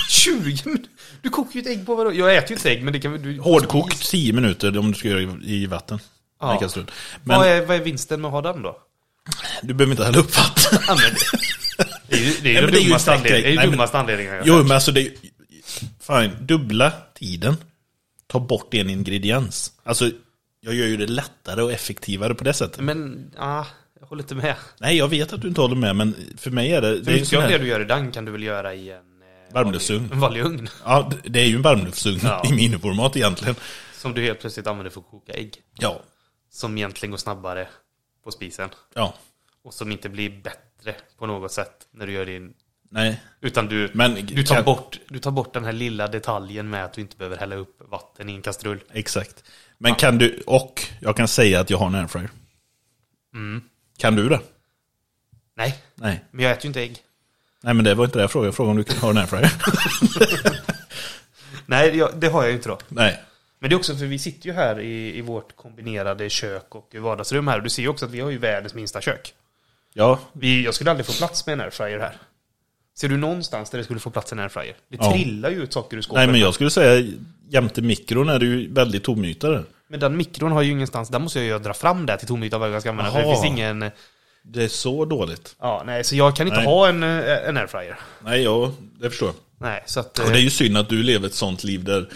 [0.09, 0.89] 20 minuter?
[1.21, 2.13] Du kokar ju ett ägg på vadå?
[2.13, 3.39] Jag äter ju inte ägg men det kan du...
[3.39, 5.99] Hårdkokt 10 minuter om du ska göra i i vatten.
[6.41, 6.69] Ja.
[7.23, 8.81] Men Vad, är, vad är vinsten med att ha den då?
[9.61, 10.79] du behöver inte hälla upp vatten.
[10.87, 11.15] Ja, men
[12.07, 13.43] det är ju det är ju dummaste en anledningen.
[13.43, 14.33] Det är ju Nej, men- dummaste anledningen.
[14.35, 15.11] jag Jo men alltså det är
[15.99, 17.57] Fine, dubbla tiden.
[18.27, 19.71] Ta bort en ingrediens.
[19.83, 20.11] Alltså
[20.61, 22.79] jag gör ju det lättare och effektivare på det sättet.
[22.79, 23.67] Men, ja,
[23.99, 24.55] jag håller inte med.
[24.79, 27.03] Nej jag vet att du inte håller med men för mig är det...
[27.03, 29.14] För det mycket av det du gör i den kan du väl göra i en...
[29.55, 30.09] Varmluftsugn.
[30.11, 30.69] En vanlig ugn.
[30.85, 32.43] ja, det är ju en varmluftsugn Ja.
[32.49, 33.55] i miniformat egentligen.
[33.93, 35.57] Som du helt plötsligt använder för att koka ägg.
[35.77, 36.01] Ja.
[36.49, 37.67] Som egentligen går snabbare
[38.23, 38.69] på spisen.
[38.93, 39.13] Ja.
[39.63, 42.53] Och som inte blir bättre på något sätt när du gör din...
[42.89, 43.21] Nej.
[43.41, 46.85] Utan du, Men du, tar kan- bort, du tar bort den här lilla detaljen med
[46.85, 48.83] att du inte behöver hälla upp vatten i en kastrull.
[48.91, 49.43] Exakt.
[49.77, 52.29] Men kan du, och jag kan säga att jag har en airfryer.
[53.33, 53.61] Mm.
[53.97, 54.39] Kan du det?
[55.57, 56.25] Nej, Nej.
[56.31, 56.97] men jag äter ju inte ägg.
[57.65, 58.47] Nej men det var inte det jag frågade.
[58.47, 59.51] Jag frågade om du har en airfryer.
[61.65, 62.77] Nej, jag, det har jag ju inte då.
[62.87, 63.21] Nej.
[63.59, 66.95] Men det är också för vi sitter ju här i, i vårt kombinerade kök och
[66.95, 67.59] vardagsrum här.
[67.59, 69.33] Du ser ju också att vi har ju världens minsta kök.
[69.93, 72.17] Ja, Vi, jag skulle aldrig få plats med en airfryer här.
[72.97, 74.75] Ser du någonstans där det skulle få plats en airfryer?
[74.87, 75.11] Det Ja.
[75.11, 76.17] trillar ju ut saker ur skåpet.
[76.17, 77.07] nej men jag skulle säga
[77.49, 79.63] jämte mikron är det ju väldigt tomyta där.
[79.87, 82.59] Men den mikron har ju ingenstans, där måste jag ju dra fram det till tomytan
[82.59, 83.11] varje gång jag ska använda.
[83.11, 83.91] För det finns ingen...
[84.47, 85.55] Det är så dåligt.
[85.59, 86.65] Ja, nej, så jag kan inte Nej.
[86.65, 87.99] ha en, eh, en airfryer.
[88.23, 89.35] Nej, ja, det förstår jag.
[89.57, 90.19] Nej, så att...
[90.19, 92.09] Och eh, det är ju synd att du lever ett sånt liv där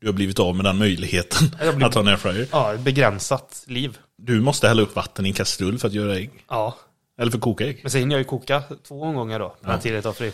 [0.00, 2.46] du har blivit av med den möjligheten Jag blir- att ha en airfryer.
[2.52, 3.98] Ja, ett begränsat liv.
[4.18, 6.30] Du måste hälla upp vatten i en kastrull för att göra ägg.
[6.48, 6.76] Ja.
[7.18, 7.78] Eller för att koka ägg.
[7.82, 9.56] Men sen hinner jag ju koka två omgångar då.
[9.60, 10.32] När tiden tar för.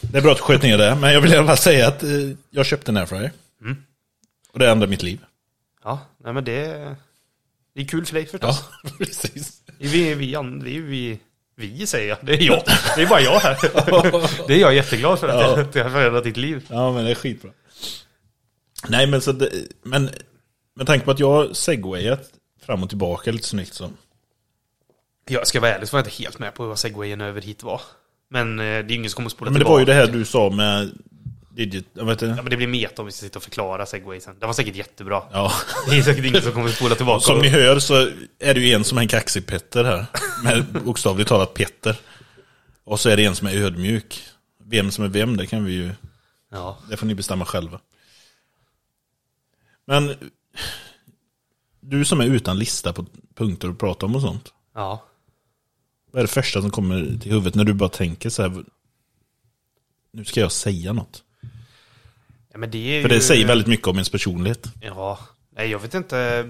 [0.00, 2.10] Det är bra att du sköt ner det, men jag vill fall säga att eh,
[2.50, 3.32] jag köpte en airfryer.
[3.60, 3.76] Mm.
[4.52, 5.20] Och det ändrade mitt liv.
[5.84, 6.96] Ja, nej men det...
[7.74, 8.64] Det är kul för dig förstås.
[8.82, 9.62] Ja, precis.
[9.78, 11.18] Vi, vi, an- vi, vi,
[11.56, 12.18] vi säger jag.
[12.22, 12.62] Det är jag.
[12.96, 13.56] Det är bara jag här.
[14.48, 15.64] Det är jag jätteglad för att Ja.
[15.72, 16.66] det har förändrat ditt liv.
[16.70, 17.50] Ja, men det är skitbra.
[18.88, 19.50] Nej, men så det,
[19.82, 20.10] men
[20.76, 22.22] med tanke på att jag har segwayat
[22.66, 23.90] fram och tillbaka lite snyggt så.
[25.28, 27.62] Jag ska vara ärlig så var jag inte helt med på vad segwayen över hit
[27.62, 27.80] var.
[28.30, 29.72] Men eh, det är ingen som kommer att spola Men det tillbaka.
[29.72, 30.90] var ju det här du sa med
[31.56, 32.42] digit, jag vet Ja inte.
[32.42, 34.38] men det blir meta om vi ska sitta och förklara segwaysen.
[34.38, 35.22] Den var säkert jättebra.
[35.32, 35.52] Ja.
[35.90, 37.20] Det är säkert ingen som kommer att spola tillbaka.
[37.20, 37.94] Som ni hör så
[38.38, 40.06] är det ju en som är en kaxig Petter här.
[40.44, 41.96] Med bokstavligt talat Petter.
[42.84, 44.22] Och så är det en som är ödmjuk.
[44.64, 45.90] Vem som är vem, det kan vi ju,
[46.52, 46.78] Ja.
[46.90, 47.80] det får ni bestämma själva.
[49.86, 50.14] Men
[51.80, 54.52] du som är utan lista på punkter att prata om och sånt.
[54.74, 55.04] Ja.
[56.10, 58.64] Vad är det första som kommer till huvudet när du bara tänker så här?
[60.12, 61.22] Nu ska jag säga något.
[62.56, 63.14] Ja men det är För ju...
[63.14, 64.66] det säger väldigt mycket om ens personlighet.
[64.80, 65.18] Ja.
[65.56, 66.44] Nej jag vet inte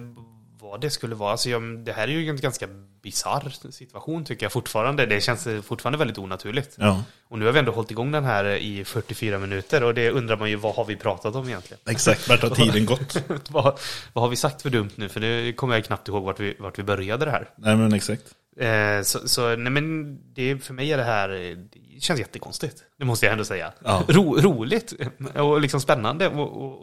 [0.61, 1.31] vad det skulle vara.
[1.31, 2.67] Alltså, jag, det här är ju en ganska
[3.03, 5.07] bizarr situation tycker jag fortfarande.
[5.07, 6.77] Det känns fortfarande väldigt onaturligt.
[6.79, 10.11] Ja, Och nu har vi ändå hållit igång den här i 44 minuter och det
[10.11, 11.81] undrar man ju vad har vi pratat om egentligen?
[11.89, 12.29] exakt.
[12.29, 13.23] Vart har tiden gått?
[13.51, 13.79] vad,
[14.13, 15.09] vad har vi sagt för dumt nu?
[15.09, 17.49] För det kommer jag knappt ihåg vart vi, vart vi började det här.
[17.57, 18.25] Nej men exakt.
[18.61, 21.57] Eh, så, så nej men det, för mig är det här, eh,
[21.95, 22.83] det känns jättekonstigt.
[22.99, 23.73] Det måste jag ändå säga.
[23.85, 24.03] Ja.
[24.09, 24.93] Ro, roligt
[25.35, 26.27] och liksom spännande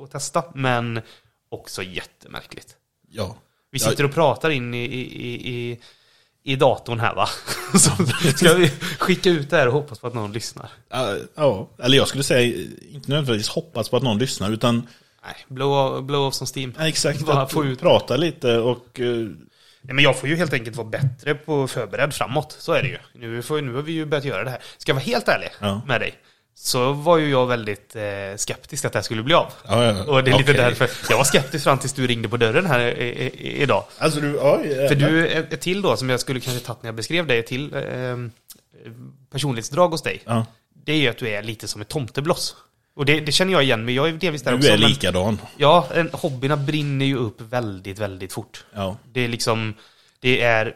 [0.03, 1.01] att testa, men
[1.49, 2.75] också jättemärkligt.
[3.09, 3.35] Ja.
[3.71, 5.79] Vi sitter och pratar in i, i, i, i,
[6.43, 7.27] i datorn här va?
[7.73, 7.89] Så
[8.37, 8.69] ska vi
[8.99, 10.69] skicka ut det här och hoppas på att någon lyssnar.
[10.89, 14.87] Ja, Ja, eller jag skulle säga, inte nödvändigtvis hoppas på att någon lyssnar, utan
[15.25, 16.73] Nej, blow, blow off som Steam.
[16.77, 19.27] ja, exakt Bara att få ut- prata lite och eh,
[19.85, 22.55] Nej, men jag får ju helt enkelt vara bättre på förberedd framåt.
[22.59, 22.97] Så är det ju.
[23.13, 24.59] Nu, får, nu har vi ju börjat göra det här.
[24.77, 25.81] Ska jag vara helt ärlig Ja.
[25.87, 26.13] med dig?
[26.55, 28.03] Så var ju jag väldigt eh,
[28.37, 29.53] skeptisk att det här skulle bli av.
[29.67, 30.03] Ja, ja.
[30.03, 30.89] Och det är lite därför.
[31.09, 33.83] Jag var skeptisk fram tills du ringde på dörren här i, i, idag.
[33.97, 36.87] Alltså du, ja, För du, ett ett till då som jag skulle kanske tagit när
[36.87, 37.81] jag beskrev dig, till eh,
[39.31, 40.21] personlighetsdrag hos dig.
[40.85, 42.55] Det är ju att du är lite som ett tomtebloss.
[42.95, 44.67] Och det, det känner jag igen, men jag är delvis där också.
[44.67, 45.37] Du är men- likadan.
[45.57, 48.65] Ja, en, hobbyerna brinner ju upp väldigt, väldigt fort.
[48.73, 48.97] Ja.
[49.13, 49.73] Det är liksom,
[50.19, 50.75] det är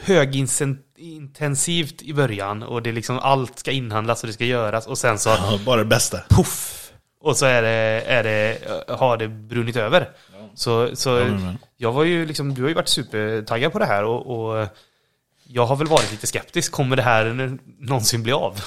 [0.00, 4.98] högintensivt i början och det är liksom allt ska inhandlas och det ska göras och
[4.98, 6.20] sen så ja, bara det bästa.
[6.28, 6.74] puff!
[7.20, 8.58] Och så är det, är det,
[8.88, 10.10] har det brunnit över.
[10.54, 11.58] Så, så men, men.
[11.76, 14.66] jag var ju liksom, du har ju varit supertaggad på det här och, och
[15.44, 16.72] jag har väl varit lite skeptisk.
[16.72, 18.54] Kommer det här någonsin bli av?
[18.54, 18.62] Det,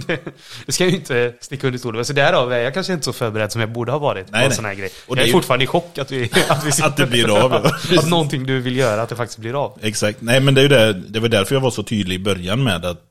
[0.66, 2.04] det ska jag ju inte sticka under stolen.
[2.04, 4.42] Så därav är jag kanske inte så förberedd som jag borde ha varit på Nej,
[4.42, 4.56] en nej.
[4.56, 4.90] sån här grej.
[5.06, 7.06] Och jag det är ju- fortfarande i chock att vi, att vi sitter Att det
[7.06, 7.52] blir av.
[7.90, 7.98] ja.
[7.98, 9.78] att någonting du vill göra, att det faktiskt blir av.
[9.82, 10.20] Exakt.
[10.20, 12.64] Nej men det är ju det, det var därför jag var så tydlig i början
[12.64, 13.02] med att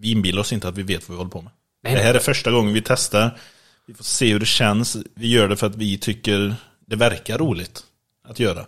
[0.00, 1.52] vi inbillar oss inte att vi vet vad vi håller på med.
[1.84, 3.38] Nej, det här är första gången vi testar.
[3.86, 4.96] Vi får se hur det känns.
[5.14, 6.54] Vi gör det för att vi tycker
[6.86, 7.80] det verkar roligt
[8.28, 8.66] att göra.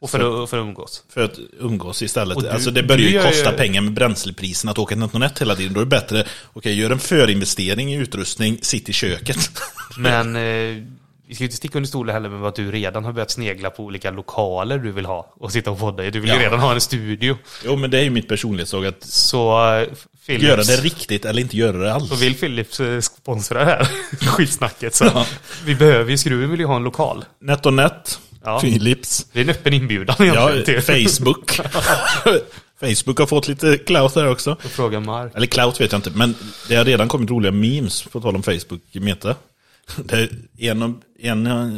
[0.00, 1.02] Och för, att, för att umgås.
[1.14, 2.38] För att umgås istället.
[2.38, 5.56] Du- alltså det börjar ju kosta ju- pengar med bränslepriserna att åka till något hela
[5.56, 5.72] tiden.
[5.72, 9.50] Då är det bättre, okej gör en förinvestering i utrustning, sitt i köket.
[9.98, 10.82] Men eh,
[11.26, 13.70] vi ska ju inte sticka under stolen heller med att du redan har börjat snegla
[13.70, 16.10] på olika lokaler du vill ha och sitta och podda i.
[16.10, 16.42] Du vill ju Ja.
[16.42, 17.36] redan ha en studio.
[17.64, 19.88] jo men det är ju mitt personlighetsdrag att Så eh,
[20.26, 22.08] Philips, göra det riktigt eller inte göra det alls.
[22.08, 23.84] så vill Philips eh, sponsra det här
[24.26, 24.94] skitsnacket.
[24.94, 25.26] Så Ja.
[25.64, 27.24] vi behöver ju, Skruven vill ju ha en lokal.
[27.40, 28.60] NetOnNet, Ja.
[28.60, 29.26] Philips.
[29.32, 31.60] Det är en öppen inbjudan Ja, egentligen Facebook.
[32.80, 34.50] Facebook har fått lite clout där också.
[34.50, 35.32] att fråga Mark.
[35.34, 36.34] Eller clout vet jag inte, men
[36.68, 39.34] det har redan kommit roliga memes på tal om Facebook Meta.
[39.96, 40.22] Det
[40.58, 41.68] är en, en eh,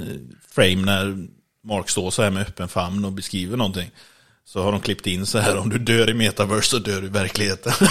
[0.55, 1.27] frame när
[1.65, 3.91] Mark står så här med öppen famn och beskriver någonting.
[4.45, 7.07] Så har de klippt in så här, om du dör i metaverse så dör du
[7.07, 7.73] i verkligheten.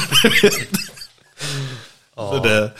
[2.16, 2.72] så det,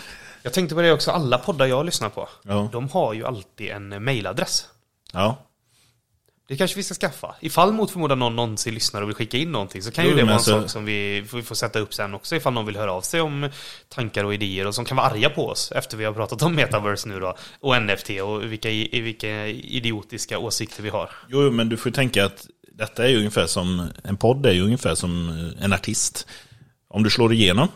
[0.44, 2.70] Jag tänkte på det också, alla poddar jag lyssnar på, Ja.
[2.72, 4.66] de har ju alltid en mailadress.
[5.14, 5.38] ja.
[6.52, 7.36] Det kanske vi ska skaffa.
[7.40, 10.18] Ifall mot förmodan någon någonsin lyssnar och vill skicka in någonting så kan Jo, ju
[10.18, 12.54] det vara en så- sak som vi får, vi får sätta upp sen också ifall
[12.54, 13.50] någon vill höra av sig om
[13.90, 16.56] tankar och idéer och som kan vara arga på oss efter vi har pratat om
[16.56, 18.70] metaverse nu då och NFT och vilka,
[19.02, 21.10] vilka idiotiska åsikter vi har.
[21.30, 24.62] Jo, men du får tänka att detta är ju ungefär som, en podd är ju
[24.62, 25.30] ungefär som
[25.62, 26.28] en artist.
[26.90, 27.68] Om du slår igenom,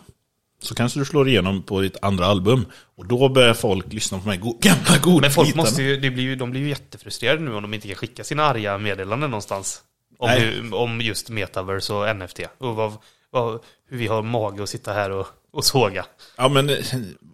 [0.66, 2.66] så kanske du slår igenom på ditt andra album.
[2.97, 6.24] Och då börjar folk lyssna på go- gamla goda Men folk måste ju, det blir
[6.24, 9.82] ju, de blir ju jättefrustrerade nu om de inte kan skicka sina arga meddelanden någonstans.
[10.20, 12.39] Om, hur, om just metaverse och NFT.
[12.57, 12.93] Och vad,
[13.32, 13.59] vad,
[13.89, 16.05] hur vi har mage att sitta här och, och såga.
[16.38, 16.78] Ja, men eh,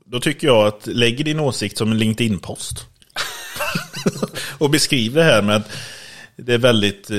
[0.05, 2.87] då tycker jag att lägg din åsikt som en LinkedIn-post.
[4.57, 5.71] och beskriv det här med att
[6.35, 7.17] det är väldigt eh,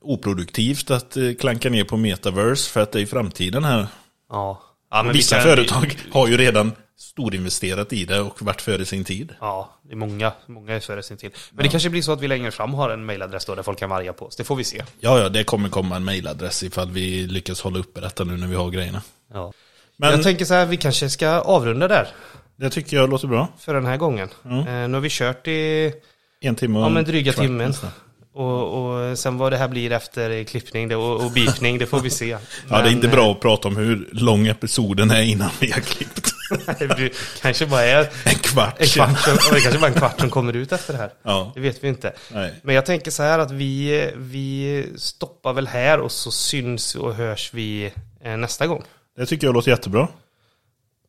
[0.00, 3.86] oproduktivt att eh, klanka ner på metaverse för att det är i framtiden här.
[4.30, 4.62] Ja.
[4.90, 9.04] Ja Vissa vi kan- företag har ju redan storinvesterat i det och varit före sin
[9.04, 9.34] tid.
[9.40, 11.30] Ja, det är många, många är före sin tid.
[11.52, 13.78] Men det kanske blir så att vi längre fram har en mailadress då där folk
[13.78, 14.36] kan vara arga på oss.
[14.36, 14.82] Det får vi se.
[15.00, 18.46] Ja, ja, det kommer komma en mailadress ifall vi lyckas hålla uppe detta nu när
[18.46, 19.02] vi har grejerna.
[19.32, 19.52] Ja.
[19.96, 22.08] Men Jag tänker så här, vi kanske ska avrunda där
[22.56, 23.48] det tycker jag låter bra.
[23.58, 24.28] för den här gången.
[24.44, 25.92] Eh, nu har vi kört i
[26.40, 27.68] En timme och ja, en men dryga timmen.
[27.68, 27.90] nästan.
[28.34, 32.10] Och, och sen vad det här blir efter klippning och, och beepning, det får vi
[32.10, 32.26] se.
[32.70, 35.80] Ja, det är inte bra att prata om hur lång episoden är innan vi har
[35.80, 36.30] klippt.
[36.78, 37.10] det
[37.42, 38.74] kanske bara är En kvart.
[38.80, 41.10] en kvart, som, det kanske bara en kvart som kommer ut efter det här.
[41.22, 41.52] Ja.
[41.54, 42.12] Det vet vi inte.
[42.32, 42.54] Nej.
[42.62, 47.14] Men jag tänker så här att vi, vi stoppar väl här och så syns och
[47.14, 47.92] hörs vi
[48.24, 48.82] eh, nästa gång.
[49.16, 50.08] Det tycker jag låter jättebra.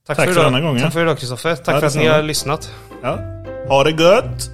[0.07, 0.81] Tack, Tack för, för denna gången.
[0.81, 1.55] Tack för idag Kristoffer.
[1.55, 2.71] Tack Ja, för att ni har lyssnat.
[3.01, 3.19] Ja.
[3.67, 4.51] Ha det gött!